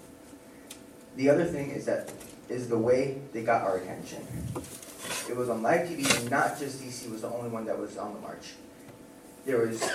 The 1.16 1.28
other 1.28 1.44
thing 1.44 1.70
is 1.70 1.84
that 1.86 2.12
is 2.50 2.68
the 2.68 2.78
way 2.78 3.22
they 3.32 3.42
got 3.42 3.62
our 3.62 3.76
attention. 3.78 4.26
It 5.28 5.36
was 5.36 5.48
on 5.48 5.62
live 5.62 5.88
TV, 5.88 6.18
and 6.18 6.30
not 6.30 6.58
just 6.58 6.82
DC 6.82 7.10
was 7.10 7.22
the 7.22 7.30
only 7.30 7.48
one 7.48 7.64
that 7.66 7.78
was 7.78 7.96
on 7.96 8.12
the 8.12 8.20
march. 8.20 8.54
There 9.46 9.58
was 9.58 9.88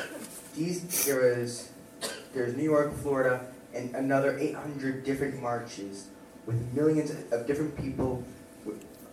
these 0.55 1.05
there 1.05 1.19
was 1.19 1.69
there's 2.33 2.55
New 2.55 2.63
York, 2.63 2.95
Florida, 2.97 3.45
and 3.73 3.93
another 3.95 4.37
800 4.37 5.03
different 5.03 5.41
marches 5.41 6.07
with 6.45 6.73
millions 6.73 7.11
of 7.31 7.45
different 7.45 7.77
people 7.77 8.23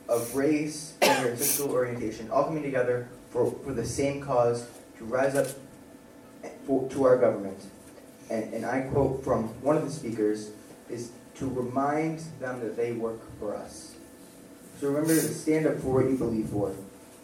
of 0.09 0.35
race, 0.35 0.95
gender, 1.03 1.31
and 1.31 1.39
sexual 1.39 1.71
orientation, 1.71 2.31
all 2.31 2.45
coming 2.45 2.63
together 2.63 3.09
for, 3.31 3.51
for 3.65 3.73
the 3.73 3.85
same 3.85 4.21
cause 4.21 4.69
to 4.99 5.05
rise 5.05 5.35
up 5.35 5.47
for, 6.67 6.89
to 6.91 7.05
our 7.05 7.17
government. 7.17 7.59
And, 8.31 8.53
and 8.53 8.67
I 8.67 8.83
quote 8.83 9.25
from 9.25 9.49
one 9.63 9.77
of 9.77 9.85
the 9.85 9.91
speakers 9.91 10.51
is 10.91 11.13
to 11.37 11.49
remind 11.49 12.21
them 12.41 12.61
that 12.61 12.77
they 12.77 12.93
work 12.93 13.21
for 13.39 13.57
us. 13.57 13.95
So 14.81 14.89
remember 14.89 15.15
to 15.15 15.21
stand 15.21 15.67
up 15.67 15.79
for 15.79 15.95
what 15.95 16.11
you 16.11 16.17
believe 16.17 16.49
for, 16.49 16.75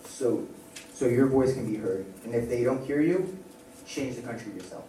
so 0.04 0.46
so 0.94 1.06
your 1.06 1.26
voice 1.26 1.54
can 1.54 1.70
be 1.70 1.76
heard. 1.76 2.06
And 2.24 2.34
if 2.34 2.48
they 2.48 2.64
don't 2.64 2.84
hear 2.84 3.00
you, 3.00 3.38
change 3.86 4.16
the 4.16 4.22
country 4.22 4.52
yourself. 4.52 4.84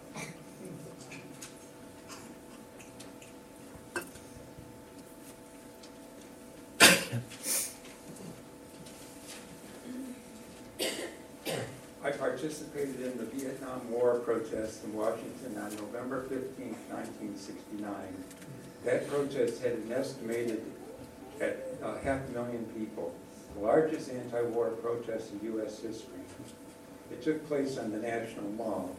I 12.02 12.10
participated 12.10 13.00
in 13.02 13.18
the 13.18 13.24
Vietnam 13.26 13.88
War 13.90 14.18
protests 14.18 14.82
in 14.82 14.94
Washington 14.94 15.58
on 15.58 15.76
November 15.76 16.22
15, 16.22 16.74
1969. 16.88 17.90
That 18.84 19.08
protest 19.08 19.62
had 19.62 19.72
an 19.72 19.92
estimated 19.92 20.62
at 21.40 21.66
uh, 21.82 21.98
half 21.98 22.26
a 22.28 22.30
million 22.32 22.64
people, 22.76 23.14
the 23.54 23.60
largest 23.60 24.10
anti-war 24.10 24.70
protest 24.70 25.32
in 25.32 25.40
U.S. 25.54 25.80
history. 25.80 26.20
It 27.10 27.22
took 27.22 27.46
place 27.46 27.76
on 27.76 27.92
the 27.92 27.98
National 27.98 28.48
Mall. 28.52 28.96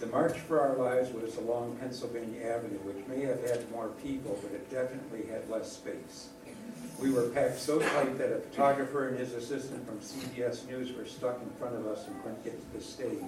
The 0.00 0.06
March 0.06 0.38
for 0.38 0.60
Our 0.60 0.76
Lives 0.76 1.12
was 1.12 1.36
along 1.36 1.76
Pennsylvania 1.80 2.46
Avenue, 2.46 2.78
which 2.78 3.06
may 3.08 3.24
have 3.24 3.40
had 3.48 3.70
more 3.72 3.88
people, 4.02 4.38
but 4.42 4.52
it 4.52 4.70
definitely 4.70 5.26
had 5.26 5.48
less 5.48 5.72
space. 5.72 6.28
We 7.00 7.10
were 7.10 7.28
packed 7.28 7.58
so 7.58 7.80
tight 7.80 8.18
that 8.18 8.32
a 8.32 8.38
photographer 8.38 9.08
and 9.08 9.18
his 9.18 9.32
assistant 9.32 9.86
from 9.86 9.98
CBS 9.98 10.68
News 10.68 10.92
were 10.96 11.06
stuck 11.06 11.40
in 11.42 11.50
front 11.58 11.74
of 11.74 11.86
us 11.86 12.06
and 12.06 12.22
couldn't 12.22 12.44
get 12.44 12.60
to 12.60 12.78
the 12.78 12.84
stage. 12.84 13.24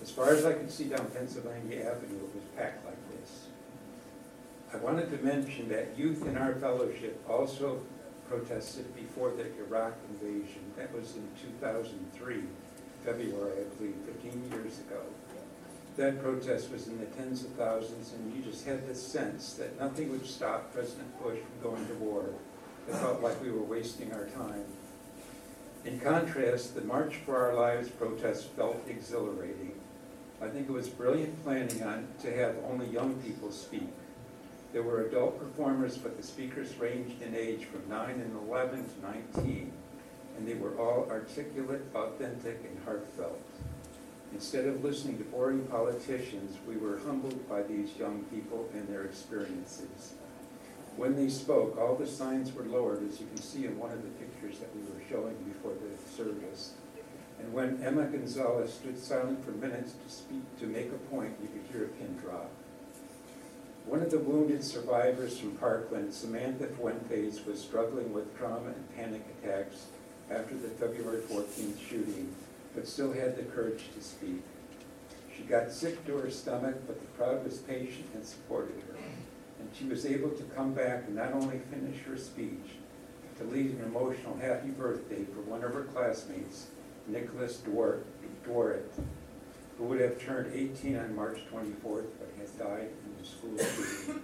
As 0.00 0.10
far 0.10 0.30
as 0.30 0.44
I 0.44 0.52
could 0.52 0.70
see 0.70 0.84
down 0.84 1.06
Pennsylvania 1.14 1.90
Avenue, 1.90 2.16
it 2.16 2.34
was 2.34 2.44
packed 2.56 2.84
like. 2.84 2.96
I 4.72 4.78
wanted 4.78 5.10
to 5.10 5.22
mention 5.22 5.68
that 5.68 5.98
youth 5.98 6.26
in 6.26 6.38
our 6.38 6.54
fellowship 6.54 7.22
also 7.28 7.82
protested 8.26 8.94
before 8.96 9.30
the 9.30 9.44
Iraq 9.58 9.92
invasion. 10.08 10.62
That 10.78 10.94
was 10.94 11.14
in 11.14 11.28
2003, 11.58 12.42
February, 13.04 13.52
I 13.52 13.76
believe, 13.76 13.96
15 14.06 14.50
years 14.50 14.78
ago. 14.80 15.02
That 15.98 16.22
protest 16.22 16.70
was 16.70 16.88
in 16.88 16.98
the 16.98 17.04
tens 17.04 17.44
of 17.44 17.50
thousands, 17.50 18.14
and 18.14 18.34
you 18.34 18.42
just 18.42 18.64
had 18.64 18.88
this 18.88 19.06
sense 19.06 19.52
that 19.54 19.78
nothing 19.78 20.10
would 20.10 20.26
stop 20.26 20.72
President 20.72 21.22
Bush 21.22 21.38
from 21.38 21.70
going 21.70 21.86
to 21.88 21.94
war. 21.94 22.30
It 22.88 22.94
felt 22.94 23.22
like 23.22 23.42
we 23.42 23.50
were 23.50 23.62
wasting 23.62 24.10
our 24.14 24.24
time. 24.28 24.64
In 25.84 26.00
contrast, 26.00 26.74
the 26.74 26.80
March 26.80 27.16
for 27.26 27.36
Our 27.36 27.54
Lives 27.54 27.90
protest 27.90 28.48
felt 28.56 28.80
exhilarating. 28.88 29.72
I 30.40 30.48
think 30.48 30.66
it 30.70 30.72
was 30.72 30.88
brilliant 30.88 31.44
planning 31.44 31.82
on 31.82 32.08
to 32.22 32.34
have 32.34 32.56
only 32.70 32.86
young 32.86 33.16
people 33.16 33.52
speak. 33.52 33.88
There 34.72 34.82
were 34.82 35.04
adult 35.04 35.38
performers, 35.38 35.98
but 35.98 36.16
the 36.16 36.22
speakers 36.22 36.78
ranged 36.78 37.20
in 37.20 37.34
age 37.34 37.66
from 37.66 37.86
9 37.90 38.10
and 38.10 38.48
11 38.48 38.86
to 38.88 39.36
19, 39.36 39.70
and 40.38 40.48
they 40.48 40.54
were 40.54 40.78
all 40.78 41.06
articulate, 41.10 41.82
authentic, 41.94 42.64
and 42.64 42.82
heartfelt. 42.84 43.38
Instead 44.32 44.64
of 44.64 44.82
listening 44.82 45.18
to 45.18 45.24
boring 45.24 45.66
politicians, 45.66 46.56
we 46.66 46.78
were 46.78 46.98
humbled 47.04 47.46
by 47.50 47.62
these 47.62 47.94
young 47.98 48.22
people 48.24 48.66
and 48.72 48.88
their 48.88 49.04
experiences. 49.04 50.14
When 50.96 51.16
they 51.16 51.28
spoke, 51.28 51.78
all 51.78 51.94
the 51.94 52.06
signs 52.06 52.54
were 52.54 52.64
lowered, 52.64 53.06
as 53.06 53.20
you 53.20 53.26
can 53.26 53.42
see 53.42 53.66
in 53.66 53.78
one 53.78 53.92
of 53.92 54.02
the 54.02 54.08
pictures 54.10 54.58
that 54.60 54.74
we 54.74 54.80
were 54.82 55.02
showing 55.06 55.36
before 55.44 55.72
the 55.72 56.10
service. 56.10 56.72
And 57.38 57.52
when 57.52 57.82
Emma 57.82 58.04
Gonzalez 58.06 58.72
stood 58.72 58.98
silent 58.98 59.44
for 59.44 59.50
minutes 59.50 59.92
to 59.92 60.10
speak, 60.10 60.58
to 60.60 60.66
make 60.66 60.88
a 60.88 61.14
point, 61.14 61.34
you 61.42 61.48
could 61.48 61.70
hear 61.70 61.84
a 61.84 61.88
pin 61.88 62.16
drop. 62.16 62.50
One 63.86 64.00
of 64.02 64.10
the 64.10 64.18
wounded 64.18 64.62
survivors 64.64 65.38
from 65.38 65.52
Parkland, 65.52 66.14
Samantha 66.14 66.66
Fuentes, 66.68 67.44
was 67.44 67.60
struggling 67.60 68.12
with 68.12 68.36
trauma 68.38 68.68
and 68.68 68.96
panic 68.96 69.22
attacks 69.42 69.86
after 70.30 70.54
the 70.56 70.68
February 70.68 71.20
14th 71.22 71.78
shooting, 71.88 72.34
but 72.74 72.86
still 72.86 73.12
had 73.12 73.36
the 73.36 73.42
courage 73.42 73.84
to 73.94 74.02
speak. 74.02 74.42
She 75.36 75.42
got 75.42 75.72
sick 75.72 76.04
to 76.06 76.16
her 76.16 76.30
stomach, 76.30 76.76
but 76.86 77.00
the 77.00 77.06
crowd 77.18 77.44
was 77.44 77.58
patient 77.58 78.06
and 78.14 78.24
supported 78.24 78.76
her. 78.88 78.96
And 79.58 79.68
she 79.78 79.84
was 79.84 80.06
able 80.06 80.30
to 80.30 80.42
come 80.54 80.72
back 80.72 81.04
and 81.06 81.16
not 81.16 81.32
only 81.32 81.58
finish 81.70 82.00
her 82.04 82.16
speech, 82.16 82.76
but 83.36 83.44
to 83.44 83.52
lead 83.54 83.72
an 83.72 83.82
emotional 83.84 84.36
happy 84.38 84.68
birthday 84.70 85.24
for 85.24 85.40
one 85.42 85.62
of 85.64 85.74
her 85.74 85.84
classmates, 85.84 86.68
Nicholas 87.08 87.60
Dwar- 87.66 88.02
Dworet, 88.46 88.84
who 89.76 89.84
would 89.84 90.00
have 90.00 90.18
turned 90.20 90.52
18 90.54 90.96
on 90.96 91.14
March 91.16 91.38
24th, 91.52 92.06
but 92.18 92.30
had 92.38 92.58
died 92.58 92.88
in 93.04 93.11
school 93.24 93.56
shooting. 93.58 94.22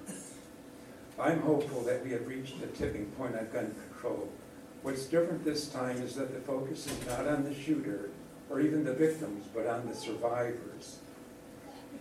I'm 1.19 1.41
hopeful 1.41 1.83
that 1.83 2.05
we 2.05 2.13
have 2.13 2.27
reached 2.27 2.63
a 2.63 2.67
tipping 2.69 3.07
point 3.13 3.37
on 3.37 3.49
gun 3.53 3.75
control. 3.91 4.29
What's 4.83 5.07
different 5.07 5.45
this 5.45 5.69
time 5.69 5.97
is 6.03 6.15
that 6.15 6.33
the 6.33 6.41
focus 6.41 6.87
is 6.87 7.07
not 7.07 7.27
on 7.27 7.45
the 7.45 7.55
shooter 7.55 8.11
or 8.49 8.61
even 8.61 8.85
the 8.85 8.95
victims, 8.95 9.47
but 9.53 9.67
on 9.67 9.89
the 9.89 9.95
survivors. 9.95 10.99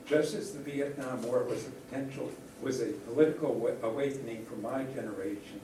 Just 0.05 0.35
as 0.35 0.53
the 0.53 0.59
Vietnam 0.59 1.23
War 1.23 1.43
was 1.43 1.67
a 1.67 1.71
potential, 1.71 2.31
was 2.61 2.81
a 2.81 2.93
political 3.07 3.75
awakening 3.83 4.45
for 4.45 4.55
my 4.55 4.83
generation, 4.83 5.59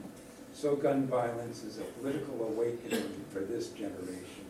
so 0.52 0.76
gun 0.76 1.06
violence 1.06 1.64
is 1.64 1.78
a 1.78 1.84
political 2.00 2.42
awakening 2.44 3.24
for 3.30 3.40
this 3.40 3.68
generation. 3.68 4.44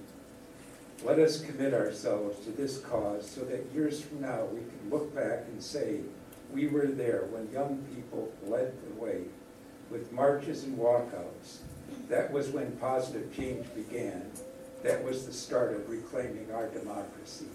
Let 1.05 1.19
us 1.19 1.41
commit 1.41 1.75
ourselves 1.75 2.45
to 2.45 2.51
this 2.51 2.79
cause 2.79 3.29
so 3.29 3.43
that 3.43 3.67
years 3.75 4.01
from 4.01 4.23
now 4.23 4.45
we 4.47 4.61
can 4.61 4.91
look 4.91 5.15
back 5.15 5.45
and 5.49 5.63
say, 5.63 6.01
we 6.53 6.67
were 6.67 6.87
there 6.87 7.27
when 7.31 7.51
young 7.53 7.85
people 7.95 8.33
led 8.47 8.73
the 8.87 8.95
way 9.01 9.23
with 9.91 10.13
marches 10.13 10.65
and 10.65 10.79
walkouts. 10.79 11.59
That 12.09 12.33
was 12.33 12.49
when 12.51 12.73
positive 12.77 13.35
change 13.35 13.67
began. 13.75 14.31
That 14.83 15.03
was 15.03 15.27
the 15.27 15.33
start 15.33 15.75
of 15.75 15.89
reclaiming 15.89 16.49
our 16.53 16.69
democracy. 16.69 17.47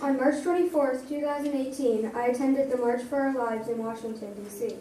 On 0.00 0.18
March 0.18 0.36
24th, 0.44 1.08
2018, 1.08 2.12
I 2.14 2.26
attended 2.26 2.70
the 2.70 2.76
March 2.76 3.02
for 3.02 3.16
Our 3.16 3.34
Lives 3.34 3.68
in 3.68 3.78
Washington, 3.78 4.34
D.C. 4.34 4.76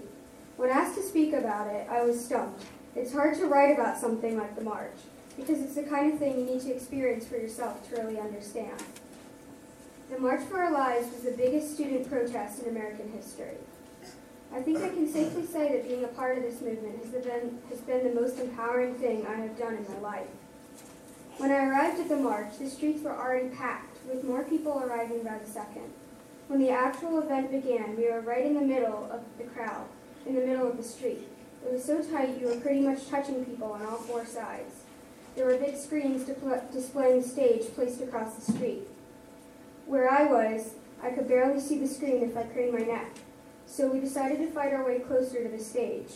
When 0.58 0.70
asked 0.70 0.96
to 0.96 1.02
speak 1.02 1.34
about 1.34 1.68
it, 1.68 1.88
I 1.90 2.04
was 2.04 2.24
stumped. 2.24 2.64
It's 2.96 3.12
hard 3.12 3.36
to 3.38 3.48
write 3.48 3.74
about 3.74 3.98
something 3.98 4.38
like 4.38 4.56
the 4.56 4.64
march, 4.64 4.98
because 5.36 5.62
it's 5.62 5.76
the 5.76 5.84
kind 5.84 6.14
of 6.14 6.20
thing 6.20 6.40
you 6.40 6.46
need 6.46 6.62
to 6.62 6.74
experience 6.74 7.26
for 7.26 7.38
yourself 7.38 7.90
to 7.90 7.96
really 7.96 8.20
understand. 8.20 8.84
The 10.12 10.20
March 10.20 10.42
for 10.44 10.62
Our 10.62 10.72
Lives 10.72 11.12
was 11.12 11.24
the 11.24 11.32
biggest 11.32 11.74
student 11.74 12.08
protest 12.08 12.62
in 12.62 12.70
American 12.70 13.12
history. 13.12 13.58
I 14.54 14.62
think 14.62 14.78
I 14.78 14.90
can 14.90 15.12
safely 15.12 15.48
say 15.48 15.72
that 15.72 15.88
being 15.88 16.04
a 16.04 16.10
part 16.10 16.38
of 16.38 16.44
this 16.44 16.62
movement 16.62 17.04
has 17.04 17.24
been, 17.24 17.58
has 17.70 17.80
been 17.80 18.04
the 18.04 18.22
most 18.22 18.38
empowering 18.38 18.94
thing 18.96 19.26
I 19.26 19.38
have 19.38 19.58
done 19.58 19.74
in 19.74 19.86
my 19.92 20.00
life. 20.00 20.28
When 21.38 21.50
I 21.50 21.66
arrived 21.66 22.00
at 22.00 22.10
the 22.10 22.18
march, 22.18 22.60
the 22.60 22.70
streets 22.70 23.02
were 23.02 23.18
already 23.18 23.50
packed, 23.50 23.98
with 24.08 24.24
more 24.24 24.44
people 24.44 24.84
arriving 24.86 25.24
by 25.24 25.40
the 25.44 25.50
second. 25.50 25.92
When 26.48 26.60
the 26.60 26.70
actual 26.70 27.18
event 27.18 27.50
began, 27.50 27.98
we 27.98 28.12
were 28.12 28.22
right 28.22 28.46
in 28.46 28.54
the 28.54 28.62
middle 28.62 29.10
of 29.12 29.24
the 29.40 29.46
crowd, 29.46 29.88
in 30.28 30.36
the 30.36 30.46
middle 30.46 30.70
of 30.70 30.78
the 30.78 30.84
street. 30.84 31.28
It 31.66 31.72
was 31.72 31.84
so 31.84 32.02
tight 32.04 32.40
you 32.40 32.48
were 32.48 32.60
pretty 32.60 32.82
much 32.82 33.08
touching 33.08 33.46
people 33.46 33.72
on 33.72 33.86
all 33.86 33.98
four 33.98 34.26
sides. 34.26 34.84
There 35.36 35.46
were 35.46 35.58
big 35.58 35.78
screens 35.78 36.26
displaying 36.26 37.22
the 37.22 37.28
stage 37.28 37.74
placed 37.74 38.02
across 38.02 38.36
the 38.36 38.52
street. 38.52 38.88
Where 39.86 40.12
I 40.12 40.26
was, 40.26 40.76
I 41.02 41.10
could 41.10 41.28
barely 41.28 41.60
see 41.60 41.80
the 41.80 41.88
screen 41.88 42.24
if 42.24 42.38
I 42.38 42.44
craned 42.44 42.74
my 42.74 42.86
neck, 42.86 43.18
so 43.66 43.88
we 43.88 44.00
decided 44.00 44.38
to 44.40 44.52
fight 44.52 44.74
our 44.74 44.86
way 44.86 45.00
closer 45.00 45.44
to 45.44 45.50
the 45.50 45.64
stage. 45.64 46.12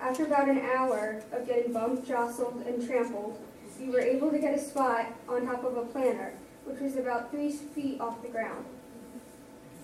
After 0.00 0.24
about 0.24 0.48
an 0.48 0.58
hour 0.58 1.22
of 1.32 1.46
getting 1.46 1.72
bumped, 1.72 2.06
jostled, 2.08 2.64
and 2.66 2.84
trampled, 2.84 3.38
we 3.80 3.90
were 3.90 4.00
able 4.00 4.30
to 4.30 4.38
get 4.38 4.54
a 4.54 4.58
spot 4.58 5.06
on 5.28 5.46
top 5.46 5.64
of 5.64 5.76
a 5.76 5.84
planter, 5.84 6.32
which 6.64 6.80
was 6.80 6.96
about 6.96 7.30
three 7.30 7.52
feet 7.52 8.00
off 8.00 8.22
the 8.22 8.28
ground. 8.28 8.64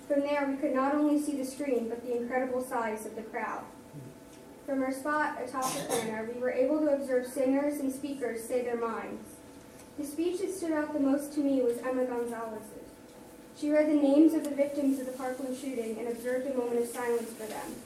From 0.08 0.20
there, 0.20 0.46
we 0.48 0.56
could 0.56 0.74
not 0.74 0.94
only 0.94 1.20
see 1.20 1.36
the 1.36 1.44
screen, 1.44 1.88
but 1.88 2.04
the 2.04 2.16
incredible 2.16 2.64
size 2.64 3.04
of 3.04 3.14
the 3.14 3.22
crowd. 3.22 3.64
From 4.68 4.82
our 4.82 4.92
spot 4.92 5.38
atop 5.42 5.64
the 5.72 5.80
planter, 5.84 6.30
we 6.30 6.38
were 6.42 6.50
able 6.50 6.78
to 6.80 6.92
observe 6.92 7.26
singers 7.26 7.80
and 7.80 7.90
speakers 7.90 8.44
say 8.44 8.60
their 8.60 8.76
minds. 8.76 9.26
The 9.96 10.04
speech 10.04 10.42
that 10.42 10.52
stood 10.52 10.72
out 10.72 10.92
the 10.92 11.00
most 11.00 11.32
to 11.32 11.40
me 11.40 11.62
was 11.62 11.78
Emma 11.78 12.04
Gonzalez's. 12.04 12.90
She 13.58 13.70
read 13.70 13.88
the 13.88 13.94
names 13.94 14.34
of 14.34 14.44
the 14.44 14.54
victims 14.54 15.00
of 15.00 15.06
the 15.06 15.12
Parkland 15.12 15.56
shooting 15.56 15.96
and 15.98 16.08
observed 16.08 16.46
a 16.46 16.54
moment 16.54 16.82
of 16.82 16.88
silence 16.88 17.30
for 17.32 17.46
them. 17.46 17.76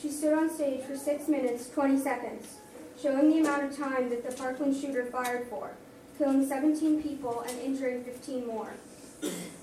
She 0.00 0.10
stood 0.10 0.32
on 0.32 0.48
stage 0.48 0.84
for 0.84 0.96
6 0.96 1.26
minutes, 1.26 1.70
20 1.70 1.98
seconds, 1.98 2.58
showing 3.02 3.30
the 3.30 3.40
amount 3.40 3.64
of 3.64 3.76
time 3.76 4.08
that 4.10 4.24
the 4.24 4.36
Parkland 4.36 4.80
shooter 4.80 5.06
fired 5.06 5.48
for, 5.48 5.72
killing 6.18 6.46
17 6.46 7.02
people 7.02 7.40
and 7.48 7.58
injuring 7.60 8.04
15 8.04 8.46
more. 8.46 8.74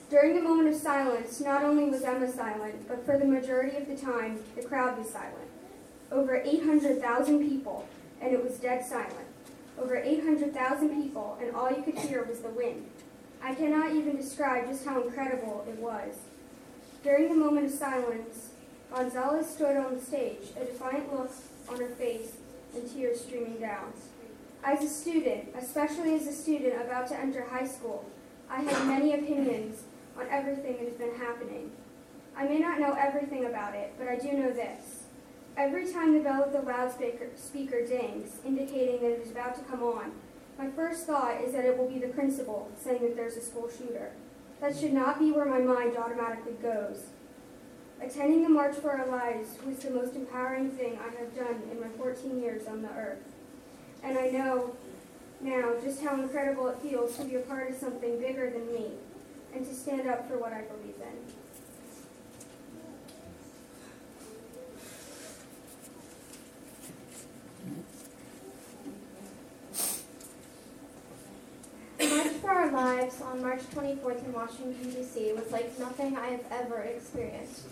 During 0.10 0.36
the 0.36 0.42
moment 0.42 0.68
of 0.68 0.76
silence, 0.76 1.40
not 1.40 1.64
only 1.64 1.86
was 1.86 2.04
Emma 2.04 2.30
silent, 2.30 2.86
but 2.90 3.06
for 3.06 3.18
the 3.18 3.24
majority 3.24 3.78
of 3.78 3.88
the 3.88 3.96
time, 3.96 4.44
the 4.58 4.64
crowd 4.64 4.98
was 4.98 5.10
silent. 5.10 5.55
Over 6.16 6.42
800,000 6.46 7.40
people, 7.46 7.86
and 8.22 8.32
it 8.32 8.42
was 8.42 8.58
dead 8.58 8.86
silent. 8.86 9.28
Over 9.78 9.98
800,000 9.98 11.04
people, 11.04 11.38
and 11.42 11.54
all 11.54 11.70
you 11.70 11.84
could 11.84 11.98
hear 11.98 12.24
was 12.24 12.40
the 12.40 12.48
wind. 12.48 12.86
I 13.44 13.54
cannot 13.54 13.92
even 13.92 14.16
describe 14.16 14.70
just 14.70 14.86
how 14.86 15.02
incredible 15.02 15.66
it 15.68 15.78
was. 15.78 16.16
During 17.04 17.28
the 17.28 17.36
moment 17.36 17.66
of 17.66 17.74
silence, 17.74 18.52
Gonzalez 18.94 19.50
stood 19.50 19.76
on 19.76 19.96
the 19.96 20.02
stage, 20.02 20.54
a 20.56 20.64
defiant 20.64 21.14
look 21.14 21.32
on 21.68 21.82
her 21.82 21.90
face 21.90 22.38
and 22.74 22.90
tears 22.90 23.20
streaming 23.20 23.58
down. 23.58 23.92
As 24.64 24.86
a 24.86 24.88
student, 24.88 25.50
especially 25.60 26.16
as 26.16 26.28
a 26.28 26.34
student 26.34 26.82
about 26.82 27.10
to 27.10 27.20
enter 27.20 27.44
high 27.44 27.68
school, 27.68 28.10
I 28.50 28.62
had 28.62 28.88
many 28.88 29.16
opinions 29.16 29.84
on 30.18 30.28
everything 30.32 30.78
that 30.78 30.88
has 30.88 30.98
been 30.98 31.16
happening. 31.16 31.72
I 32.38 32.46
may 32.46 32.60
not 32.60 32.80
know 32.80 32.94
everything 32.94 33.44
about 33.46 33.76
it, 33.76 33.94
but 34.00 34.08
I 34.08 34.16
do 34.16 34.32
know 34.32 34.52
this. 34.52 34.95
Every 35.58 35.90
time 35.90 36.14
the 36.14 36.20
bell 36.20 36.44
of 36.44 36.52
the 36.52 36.62
loudspeaker 36.62 37.30
speaker 37.38 37.86
dings, 37.86 38.40
indicating 38.46 39.02
that 39.02 39.12
it 39.12 39.22
is 39.22 39.32
about 39.32 39.56
to 39.56 39.64
come 39.64 39.84
on, 39.84 40.12
my 40.60 40.70
first 40.70 41.08
thought 41.08 41.42
is 41.42 41.54
that 41.54 41.64
it 41.64 41.78
will 41.78 41.88
be 41.88 41.98
the 41.98 42.10
principal 42.10 42.70
saying 42.78 43.02
that 43.02 43.16
there's 43.16 43.38
a 43.38 43.42
school 43.42 43.70
shooter. 43.70 44.12
That 44.60 44.78
should 44.78 44.92
not 44.92 45.18
be 45.18 45.32
where 45.32 45.46
my 45.46 45.60
mind 45.60 45.96
automatically 45.96 46.56
goes. 46.62 47.04
Attending 48.02 48.44
the 48.44 48.50
March 48.50 48.76
for 48.76 48.92
Our 48.92 49.08
Lives 49.08 49.50
was 49.66 49.78
the 49.78 49.92
most 49.92 50.16
empowering 50.16 50.72
thing 50.72 51.00
I 51.00 51.18
have 51.18 51.34
done 51.34 51.64
in 51.72 51.80
my 51.80 51.88
14 51.98 52.42
years 52.42 52.68
on 52.68 52.82
the 52.82 52.90
earth. 52.90 53.24
And 54.04 54.18
I 54.18 54.28
know 54.28 54.76
now 55.40 55.74
just 55.82 56.04
how 56.04 56.20
incredible 56.22 56.68
it 56.68 56.80
feels 56.80 57.16
to 57.18 57.24
be 57.24 57.36
a 57.36 57.40
part 57.40 57.70
of 57.70 57.78
something 57.78 58.20
bigger 58.20 58.50
than 58.50 58.74
me 58.74 58.92
and 59.54 59.66
to 59.66 59.74
stand 59.74 60.10
up 60.10 60.28
for 60.28 60.38
what 60.38 60.52
I 60.52 60.64
believe 60.64 60.96
in. 61.02 61.34
March 72.10 72.28
for 72.28 72.50
Our 72.50 72.72
Lives 72.72 73.15
on 73.26 73.42
March 73.42 73.62
24th 73.74 74.24
in 74.24 74.34
Washington, 74.34 74.92
D.C. 74.92 75.34
was 75.34 75.52
like 75.52 75.78
nothing 75.80 76.16
I 76.18 76.28
have 76.28 76.44
ever 76.52 76.82
experienced. 76.82 77.64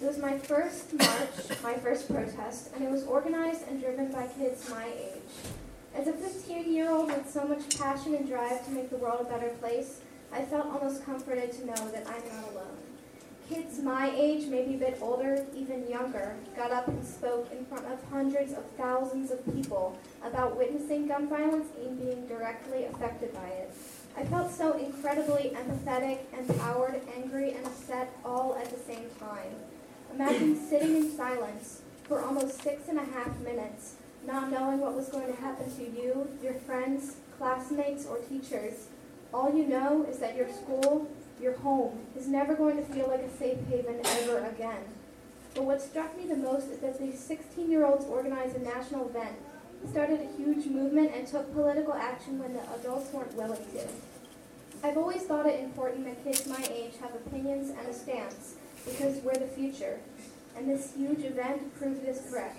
It 0.00 0.06
was 0.06 0.18
my 0.18 0.38
first 0.38 0.92
march, 0.94 1.30
my 1.62 1.74
first 1.74 2.08
protest, 2.08 2.70
and 2.74 2.84
it 2.84 2.90
was 2.90 3.04
organized 3.04 3.66
and 3.68 3.80
driven 3.80 4.10
by 4.12 4.28
kids 4.38 4.70
my 4.70 4.86
age. 4.86 5.52
As 5.94 6.06
a 6.06 6.12
15 6.12 6.72
year 6.72 6.90
old 6.90 7.08
with 7.08 7.28
so 7.28 7.44
much 7.44 7.78
passion 7.78 8.14
and 8.14 8.28
drive 8.28 8.64
to 8.66 8.70
make 8.70 8.90
the 8.90 8.96
world 8.96 9.20
a 9.20 9.24
better 9.24 9.50
place, 9.60 10.00
I 10.32 10.42
felt 10.42 10.66
almost 10.66 11.04
comforted 11.04 11.52
to 11.52 11.66
know 11.66 11.88
that 11.90 12.06
I'm 12.06 12.36
not 12.36 12.52
alone. 12.52 12.78
Kids 13.48 13.80
my 13.80 14.12
age, 14.14 14.46
maybe 14.46 14.76
a 14.76 14.78
bit 14.78 14.98
older, 15.02 15.44
even 15.56 15.88
younger, 15.90 16.36
got 16.56 16.70
up 16.70 16.86
and 16.86 17.04
spoke 17.04 17.50
in 17.50 17.64
front 17.66 17.84
of 17.86 17.98
hundreds 18.08 18.52
of 18.52 18.64
thousands 18.78 19.32
of 19.32 19.44
people 19.52 19.98
about 20.24 20.56
witnessing 20.56 21.08
gun 21.08 21.28
violence 21.28 21.66
and 21.84 22.00
being 22.00 22.26
directly 22.28 22.84
affected 22.84 23.34
by 23.34 23.48
it. 23.48 23.74
I 24.16 24.24
felt 24.24 24.50
so 24.50 24.72
incredibly 24.76 25.56
empathetic, 25.56 26.18
empowered, 26.36 27.00
angry, 27.16 27.52
and 27.52 27.66
upset 27.66 28.12
all 28.24 28.56
at 28.56 28.70
the 28.70 28.78
same 28.78 29.08
time. 29.18 29.54
Imagine 30.14 30.56
sitting 30.56 30.96
in 30.96 31.16
silence 31.16 31.82
for 32.04 32.20
almost 32.20 32.62
six 32.62 32.88
and 32.88 32.98
a 32.98 33.04
half 33.04 33.38
minutes, 33.40 33.94
not 34.26 34.50
knowing 34.50 34.80
what 34.80 34.94
was 34.94 35.08
going 35.08 35.32
to 35.32 35.40
happen 35.40 35.74
to 35.76 35.82
you, 35.82 36.28
your 36.42 36.54
friends, 36.54 37.16
classmates, 37.38 38.04
or 38.06 38.18
teachers. 38.18 38.88
All 39.32 39.54
you 39.54 39.66
know 39.66 40.04
is 40.10 40.18
that 40.18 40.36
your 40.36 40.48
school, 40.48 41.08
your 41.40 41.56
home, 41.58 42.00
is 42.18 42.26
never 42.26 42.54
going 42.54 42.76
to 42.76 42.82
feel 42.82 43.08
like 43.08 43.20
a 43.20 43.36
safe 43.38 43.58
haven 43.68 44.00
ever 44.04 44.44
again. 44.46 44.82
But 45.54 45.64
what 45.64 45.80
struck 45.80 46.16
me 46.16 46.26
the 46.26 46.36
most 46.36 46.68
is 46.68 46.80
that 46.80 46.98
these 47.00 47.18
16 47.18 47.70
year 47.70 47.86
olds 47.86 48.04
organized 48.04 48.56
a 48.56 48.60
national 48.60 49.08
event 49.08 49.36
started 49.88 50.20
a 50.20 50.36
huge 50.36 50.66
movement 50.66 51.12
and 51.14 51.26
took 51.26 51.52
political 51.54 51.94
action 51.94 52.38
when 52.38 52.52
the 52.52 52.62
adults 52.74 53.12
weren't 53.12 53.34
willing 53.34 53.64
to. 53.72 53.86
I've 54.82 54.96
always 54.96 55.22
thought 55.22 55.46
it 55.46 55.60
important 55.60 56.04
that 56.04 56.22
kids 56.24 56.46
my 56.46 56.62
age 56.72 56.94
have 57.00 57.14
opinions 57.14 57.70
and 57.70 57.88
a 57.88 57.94
stance 57.94 58.54
because 58.84 59.22
we're 59.22 59.34
the 59.34 59.46
future. 59.46 60.00
And 60.56 60.68
this 60.68 60.94
huge 60.94 61.24
event 61.24 61.76
proved 61.78 62.04
this 62.04 62.26
correct. 62.30 62.58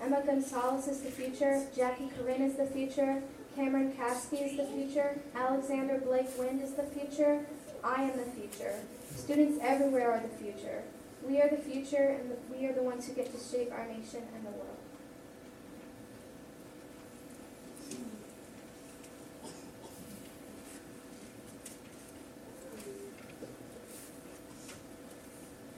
Emma 0.00 0.22
Gonzalez 0.24 0.88
is 0.88 1.00
the 1.00 1.10
future, 1.10 1.66
Jackie 1.74 2.10
Corin 2.16 2.42
is 2.42 2.56
the 2.56 2.66
future, 2.66 3.22
Cameron 3.56 3.92
Kasky 3.92 4.46
is 4.46 4.56
the 4.56 4.64
future, 4.66 5.18
Alexander 5.34 5.98
Blake 5.98 6.28
Wind 6.38 6.62
is 6.62 6.74
the 6.74 6.84
future, 6.84 7.44
I 7.82 8.02
am 8.02 8.16
the 8.16 8.24
future. 8.24 8.74
Students 9.16 9.58
everywhere 9.62 10.12
are 10.12 10.20
the 10.20 10.28
future. 10.28 10.82
We 11.26 11.40
are 11.40 11.48
the 11.48 11.56
future, 11.56 12.18
and 12.20 12.36
we 12.50 12.66
are 12.66 12.72
the 12.72 12.82
ones 12.82 13.06
who 13.06 13.14
get 13.14 13.32
to 13.32 13.38
shape 13.38 13.72
our 13.72 13.86
nation 13.86 14.22
and 14.34 14.46
the 14.46 14.50
world. 14.50 14.76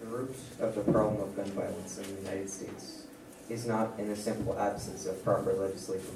The 0.01 0.07
root 0.07 0.37
of 0.61 0.75
the 0.75 0.90
problem 1.01 1.23
of 1.23 1.35
gun 1.35 1.47
violence 1.53 1.97
in 1.99 2.05
the 2.15 2.21
United 2.21 2.51
States 2.51 3.05
is 3.49 3.67
not 3.67 3.99
in 3.99 4.09
the 4.09 4.17
simple 4.17 4.59
absence 4.59 5.07
of 5.07 5.25
proper 5.25 5.55
legislation. 5.55 6.15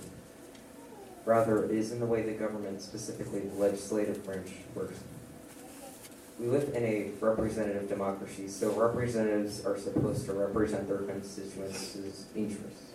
Rather, 1.25 1.65
it 1.65 1.71
is 1.71 1.91
in 1.91 2.01
the 2.01 2.07
way 2.07 2.21
the 2.21 2.33
government, 2.33 2.83
specifically 2.83 3.41
the 3.41 3.55
legislative 3.55 4.23
branch, 4.27 4.51
works. 4.75 4.99
We 6.39 6.49
live 6.49 6.75
in 6.75 6.85
a 6.85 7.13
representative 7.19 7.89
democracy, 7.89 8.49
so 8.49 8.73
representatives 8.73 9.65
are 9.65 9.79
supposed 9.79 10.27
to 10.27 10.35
represent 10.35 10.87
their 10.87 10.99
constituents' 10.99 12.27
interests. 12.37 12.91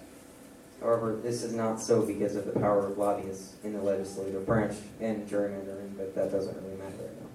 However, 0.79 1.15
this 1.23 1.41
is 1.43 1.53
not 1.53 1.81
so 1.81 2.05
because 2.05 2.35
of 2.35 2.45
the 2.45 2.59
power 2.59 2.85
of 2.85 2.97
lobbyists 2.99 3.55
in 3.63 3.73
the 3.73 3.81
legislative 3.81 4.45
branch 4.45 4.77
and 5.01 5.27
gerrymandering, 5.27 5.97
but 5.97 6.13
that 6.13 6.31
doesn't 6.31 6.55
really 6.61 6.77
matter 6.77 6.97
right 6.97 7.19
now. 7.19 7.28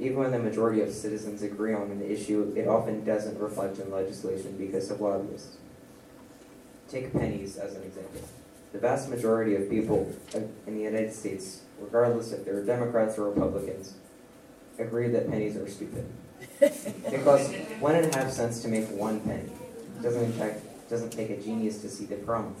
Even 0.00 0.16
when 0.16 0.30
the 0.30 0.38
majority 0.38 0.80
of 0.80 0.90
citizens 0.90 1.42
agree 1.42 1.74
on 1.74 1.90
an 1.90 2.02
issue, 2.02 2.54
it 2.56 2.66
often 2.66 3.04
doesn't 3.04 3.38
reflect 3.38 3.78
in 3.78 3.90
legislation 3.90 4.56
because 4.56 4.90
of 4.90 4.98
lobbyists. 5.02 5.58
Take 6.88 7.12
pennies 7.12 7.58
as 7.58 7.74
an 7.74 7.82
example. 7.82 8.22
The 8.72 8.78
vast 8.78 9.10
majority 9.10 9.56
of 9.56 9.68
people 9.68 10.10
in 10.34 10.74
the 10.74 10.80
United 10.80 11.12
States, 11.12 11.60
regardless 11.78 12.32
if 12.32 12.46
they're 12.46 12.64
Democrats 12.64 13.18
or 13.18 13.28
Republicans, 13.28 13.94
agree 14.78 15.08
that 15.08 15.28
pennies 15.28 15.56
are 15.56 15.68
stupid. 15.68 16.06
It 16.62 17.22
costs 17.24 17.52
one 17.80 17.96
and 17.96 18.06
a 18.06 18.16
half 18.16 18.30
cents 18.30 18.60
to 18.62 18.68
make 18.68 18.88
one 18.88 19.20
penny. 19.20 19.50
It 19.98 20.02
doesn't 20.02 20.24
in 20.24 20.32
fact 20.32 20.62
doesn't 20.88 21.10
take 21.10 21.28
a 21.28 21.36
genius 21.36 21.82
to 21.82 21.90
see 21.90 22.06
the 22.06 22.16
problem. 22.16 22.54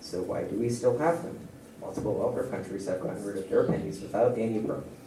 So 0.00 0.22
why 0.22 0.44
do 0.44 0.56
we 0.56 0.70
still 0.70 0.96
have 0.96 1.22
them? 1.22 1.48
Multiple 1.80 2.26
other 2.26 2.44
countries 2.48 2.86
have 2.86 3.02
gotten 3.02 3.22
rid 3.24 3.36
of 3.36 3.50
their 3.50 3.64
pennies 3.64 4.00
without 4.00 4.38
any 4.38 4.60
problems. 4.60 4.99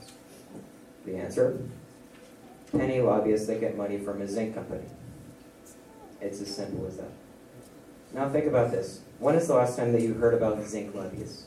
The 1.06 1.18
answer? 1.18 1.60
Penny 2.72 3.02
lobbyists 3.02 3.48
that 3.48 3.60
get 3.60 3.78
money 3.78 3.98
from 3.98 4.22
a 4.22 4.28
zinc 4.28 4.56
company. 4.56 4.86
It's 6.22 6.42
as 6.42 6.56
simple 6.56 6.88
as 6.88 6.98
that. 6.98 7.12
Now 8.14 8.30
think 8.30 8.46
about 8.46 8.72
this. 8.72 9.02
When 9.20 9.36
is 9.36 9.48
the 9.48 9.56
last 9.56 9.78
time 9.78 9.92
that 9.92 10.02
you 10.02 10.14
heard 10.14 10.34
about 10.34 10.58
the 10.58 10.68
zinc 10.68 10.96
lobbyists? 10.96 11.46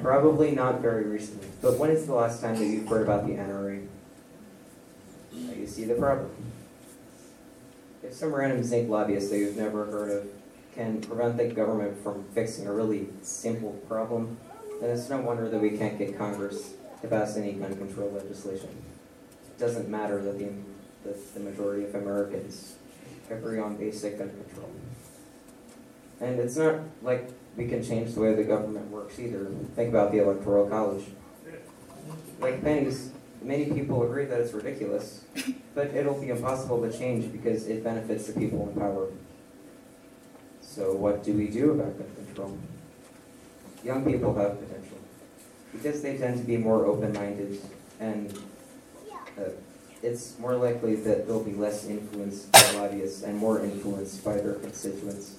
Probably 0.00 0.52
not 0.52 0.80
very 0.80 1.04
recently. 1.04 1.48
But 1.60 1.78
when 1.78 1.90
is 1.90 2.06
the 2.06 2.14
last 2.14 2.40
time 2.40 2.56
that 2.56 2.66
you've 2.66 2.88
heard 2.88 3.02
about 3.02 3.26
the 3.26 3.34
NRA? 3.34 3.86
Now 5.32 5.52
you 5.52 5.66
see 5.66 5.84
the 5.84 5.94
problem. 5.94 6.30
If 8.02 8.14
some 8.14 8.34
random 8.34 8.62
zinc 8.62 8.88
lobbyist 8.88 9.30
that 9.30 9.38
you've 9.38 9.56
never 9.56 9.84
heard 9.86 10.10
of 10.10 10.28
can 10.74 11.00
prevent 11.00 11.36
the 11.36 11.48
government 11.48 12.02
from 12.02 12.24
fixing 12.34 12.66
a 12.66 12.72
really 12.72 13.08
simple 13.22 13.72
problem, 13.88 14.38
then 14.80 14.90
it's 14.90 15.10
no 15.10 15.20
wonder 15.20 15.48
that 15.48 15.60
we 15.60 15.76
can't 15.76 15.98
get 15.98 16.16
Congress 16.16 16.74
pass 17.08 17.36
any 17.36 17.52
gun 17.52 17.76
control 17.76 18.10
legislation. 18.10 18.68
It 19.46 19.58
doesn't 19.58 19.88
matter 19.88 20.22
that 20.22 20.38
the, 20.38 20.50
that 21.04 21.34
the 21.34 21.40
majority 21.40 21.84
of 21.84 21.94
Americans 21.94 22.76
agree 23.30 23.58
on 23.58 23.76
basic 23.76 24.18
gun 24.18 24.30
control. 24.30 24.70
And 26.20 26.38
it's 26.38 26.56
not 26.56 26.80
like 27.02 27.30
we 27.56 27.66
can 27.66 27.82
change 27.82 28.14
the 28.14 28.20
way 28.20 28.34
the 28.34 28.44
government 28.44 28.90
works 28.90 29.18
either. 29.18 29.46
Think 29.74 29.88
about 29.90 30.12
the 30.12 30.18
Electoral 30.18 30.68
College. 30.68 31.04
Like 32.40 32.62
pennies, 32.62 33.10
many 33.42 33.66
people 33.66 34.02
agree 34.02 34.26
that 34.26 34.40
it's 34.40 34.52
ridiculous, 34.52 35.24
but 35.74 35.88
it'll 35.94 36.20
be 36.20 36.30
impossible 36.30 36.82
to 36.82 36.96
change 36.96 37.30
because 37.32 37.66
it 37.68 37.82
benefits 37.82 38.26
the 38.26 38.38
people 38.38 38.68
in 38.68 38.74
power. 38.78 39.08
So 40.60 40.94
what 40.94 41.24
do 41.24 41.32
we 41.32 41.48
do 41.48 41.72
about 41.72 41.98
gun 41.98 42.26
control? 42.26 42.58
Young 43.82 44.04
people 44.04 44.34
have 44.34 44.60
potential 44.60 44.98
because 45.72 46.02
they 46.02 46.16
tend 46.16 46.38
to 46.38 46.44
be 46.44 46.56
more 46.56 46.86
open-minded 46.86 47.60
and 48.00 48.38
uh, 49.38 49.50
it's 50.02 50.38
more 50.38 50.54
likely 50.54 50.96
that 50.96 51.26
they'll 51.26 51.44
be 51.44 51.52
less 51.52 51.86
influenced 51.86 52.50
by 52.52 52.70
lobbyists 52.72 53.22
and 53.22 53.36
more 53.36 53.62
influenced 53.62 54.24
by 54.24 54.34
their 54.34 54.54
constituents. 54.54 55.36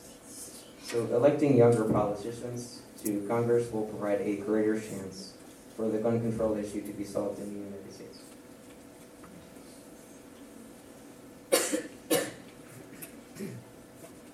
So 0.84 1.06
electing 1.08 1.58
younger 1.58 1.86
politicians 1.86 2.82
to 3.04 3.26
Congress 3.28 3.72
will 3.72 3.86
provide 3.86 4.22
a 4.22 4.38
greater 4.38 4.80
chance 4.80 5.34
for 5.76 5.89
the 5.89 5.98
gun 5.98 6.22
control 6.22 6.56
issue 6.58 6.86
to 6.86 6.94
be 6.94 7.04
solved 7.04 7.39
in 7.39 7.54
the 7.54 7.60
United 7.60 7.91
States. 7.91 8.20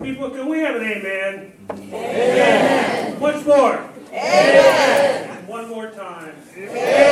People, 0.01 0.29
can 0.29 0.47
we 0.47 0.59
have 0.59 0.75
an 0.75 0.83
amen? 0.83 1.53
Amen. 1.69 3.19
Much 3.19 3.45
more. 3.45 3.89
Amen. 6.69 7.06